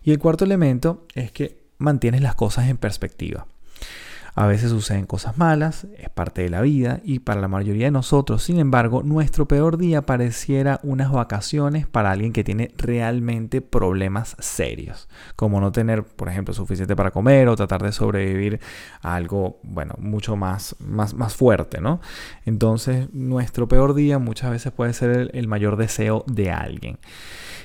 Y 0.03 0.11
el 0.11 0.19
cuarto 0.19 0.45
elemento 0.45 1.05
es 1.13 1.31
que 1.31 1.63
mantienes 1.77 2.21
las 2.21 2.35
cosas 2.35 2.67
en 2.69 2.77
perspectiva. 2.77 3.47
A 4.37 4.47
veces 4.47 4.71
suceden 4.71 5.05
cosas 5.05 5.37
malas, 5.37 5.87
es 5.97 6.09
parte 6.09 6.41
de 6.41 6.49
la 6.49 6.59
vida 6.59 6.99
y 7.05 7.19
para 7.19 7.39
la 7.39 7.47
mayoría 7.47 7.85
de 7.85 7.91
nosotros, 7.91 8.43
sin 8.43 8.59
embargo, 8.59 9.01
nuestro 9.01 9.47
peor 9.47 9.77
día 9.77 10.01
pareciera 10.01 10.81
unas 10.83 11.09
vacaciones 11.09 11.87
para 11.87 12.11
alguien 12.11 12.33
que 12.33 12.43
tiene 12.43 12.73
realmente 12.75 13.61
problemas 13.61 14.35
serios, 14.39 15.07
como 15.37 15.61
no 15.61 15.71
tener, 15.71 16.03
por 16.03 16.27
ejemplo, 16.27 16.53
suficiente 16.53 16.97
para 16.97 17.11
comer 17.11 17.47
o 17.47 17.55
tratar 17.55 17.81
de 17.81 17.93
sobrevivir 17.93 18.59
a 19.01 19.15
algo, 19.15 19.61
bueno, 19.63 19.95
mucho 19.99 20.35
más, 20.35 20.75
más, 20.79 21.13
más 21.13 21.33
fuerte, 21.33 21.79
¿no? 21.79 22.01
Entonces, 22.43 23.07
nuestro 23.13 23.69
peor 23.69 23.93
día 23.93 24.19
muchas 24.19 24.51
veces 24.51 24.73
puede 24.73 24.91
ser 24.91 25.31
el, 25.31 25.47
mayor 25.47 25.77
deseo 25.77 26.25
de 26.27 26.51
alguien. 26.51 26.97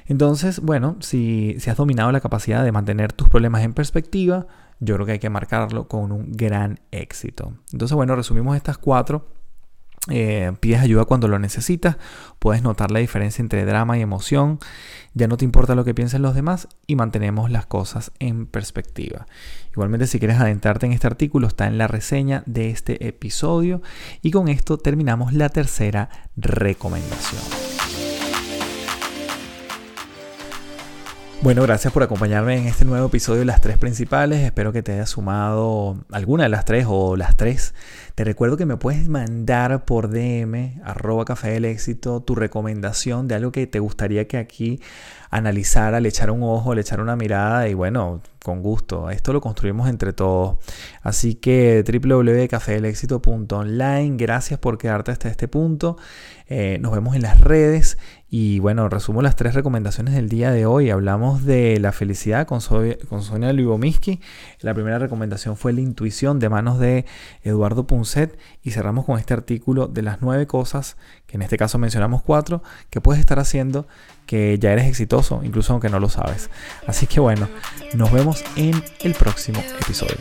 Entonces, 0.06 0.61
bueno, 0.61 0.98
si, 1.00 1.56
si 1.59 1.68
has 1.68 1.76
dominado 1.76 2.12
la 2.12 2.20
capacidad 2.20 2.62
de 2.62 2.70
mantener 2.70 3.12
tus 3.12 3.28
problemas 3.28 3.64
en 3.64 3.74
perspectiva, 3.74 4.46
yo 4.81 4.95
creo 4.95 5.07
que 5.07 5.12
hay 5.12 5.19
que 5.19 5.31
marcarlo 5.31 5.87
con 5.87 6.11
un 6.11 6.33
gran 6.33 6.81
éxito. 6.90 7.55
Entonces, 7.73 7.95
bueno, 7.95 8.16
resumimos 8.16 8.57
estas 8.57 8.79
cuatro. 8.79 9.29
Eh, 10.09 10.51
pides 10.61 10.81
ayuda 10.81 11.05
cuando 11.05 11.29
lo 11.29 11.38
necesitas, 11.38 11.99
puedes 12.38 12.62
notar 12.62 12.90
la 12.90 13.01
diferencia 13.01 13.43
entre 13.43 13.66
drama 13.66 13.99
y 13.99 14.01
emoción, 14.01 14.59
ya 15.12 15.29
no 15.29 15.37
te 15.37 15.45
importa 15.45 15.75
lo 15.75 15.85
que 15.85 15.93
piensen 15.93 16.23
los 16.23 16.35
demás 16.35 16.69
y 16.87 16.97
mantenemos 16.97 17.51
las 17.51 17.66
cosas 17.66 18.11
en 18.19 18.47
perspectiva. 18.47 19.27
Igualmente 19.73 20.07
si 20.07 20.19
quieres 20.19 20.40
adentrarte 20.40 20.87
en 20.87 20.93
este 20.93 21.07
artículo 21.07 21.47
está 21.47 21.66
en 21.66 21.77
la 21.77 21.87
reseña 21.87 22.43
de 22.47 22.71
este 22.71 23.07
episodio 23.09 23.83
y 24.23 24.31
con 24.31 24.49
esto 24.49 24.79
terminamos 24.79 25.35
la 25.35 25.51
tercera 25.51 26.09
recomendación. 26.35 27.69
Bueno, 31.42 31.62
gracias 31.62 31.90
por 31.90 32.03
acompañarme 32.03 32.59
en 32.59 32.66
este 32.66 32.85
nuevo 32.85 33.07
episodio 33.07 33.38
de 33.38 33.46
las 33.46 33.62
tres 33.62 33.79
principales. 33.79 34.40
Espero 34.40 34.72
que 34.72 34.83
te 34.83 34.92
haya 34.92 35.07
sumado 35.07 35.96
alguna 36.12 36.42
de 36.42 36.50
las 36.50 36.66
tres 36.66 36.85
o 36.87 37.16
las 37.16 37.35
tres. 37.38 37.72
Te 38.14 38.24
recuerdo 38.24 38.59
que 38.59 38.66
me 38.66 38.76
puedes 38.76 39.09
mandar 39.09 39.87
por 39.87 40.11
DM, 40.11 40.83
arroba 40.85 41.24
café 41.24 41.53
del 41.53 41.64
éxito, 41.64 42.20
tu 42.20 42.35
recomendación 42.35 43.26
de 43.26 43.37
algo 43.37 43.53
que 43.53 43.66
te 43.66 43.79
gustaría 43.79 44.29
que 44.29 44.37
aquí 44.37 44.81
analizara, 45.31 45.98
le 46.00 46.11
echara 46.11 46.33
un 46.33 46.42
ojo, 46.42 46.74
le 46.74 46.83
echara 46.83 47.03
una 47.03 47.16
mirada 47.16 47.68
y 47.68 47.72
bueno, 47.74 48.20
con 48.44 48.62
gusto. 48.62 49.09
Esto 49.09 49.33
lo 49.33 49.40
construimos 49.40 49.88
entre 49.88 50.12
todos. 50.12 50.59
Así 51.02 51.34
que 51.34 51.84
www.cafedelexito.online. 51.86 54.16
Gracias 54.16 54.58
por 54.58 54.78
quedarte 54.78 55.10
hasta 55.10 55.28
este 55.28 55.48
punto. 55.48 55.98
Eh, 56.52 56.78
nos 56.80 56.92
vemos 56.92 57.14
en 57.14 57.22
las 57.22 57.40
redes 57.40 57.96
Y 58.28 58.58
bueno, 58.58 58.88
resumo 58.88 59.22
las 59.22 59.36
tres 59.36 59.54
recomendaciones 59.54 60.14
del 60.14 60.28
día 60.28 60.50
de 60.50 60.66
hoy. 60.66 60.90
Hablamos 60.90 61.44
de 61.44 61.78
la 61.80 61.92
felicidad 61.92 62.46
con, 62.46 62.60
con 63.08 63.22
Sonia 63.22 63.52
Lubomirsky. 63.52 64.20
La 64.60 64.74
primera 64.74 64.98
recomendación 64.98 65.56
fue 65.56 65.72
la 65.72 65.80
intuición 65.80 66.38
de 66.38 66.48
manos 66.48 66.78
de 66.78 67.06
Eduardo 67.42 67.86
Punset. 67.86 68.38
Y 68.62 68.72
cerramos 68.72 69.04
con 69.04 69.18
este 69.18 69.34
artículo 69.34 69.88
de 69.88 70.02
las 70.02 70.20
nueve 70.20 70.46
cosas, 70.46 70.96
que 71.26 71.36
en 71.36 71.42
este 71.42 71.56
caso 71.56 71.78
mencionamos 71.78 72.22
cuatro, 72.22 72.62
que 72.90 73.00
puedes 73.00 73.20
estar 73.20 73.38
haciendo 73.38 73.86
que 74.26 74.58
ya 74.60 74.72
eres 74.72 74.86
exitoso, 74.86 75.40
incluso 75.42 75.72
aunque 75.72 75.88
no 75.88 75.98
lo 75.98 76.08
sabes. 76.08 76.50
Así 76.86 77.06
que 77.06 77.20
bueno, 77.20 77.48
nos 77.94 78.12
vemos 78.12 78.44
en 78.54 78.80
el 79.00 79.14
próximo 79.14 79.60
episodio. 79.80 80.18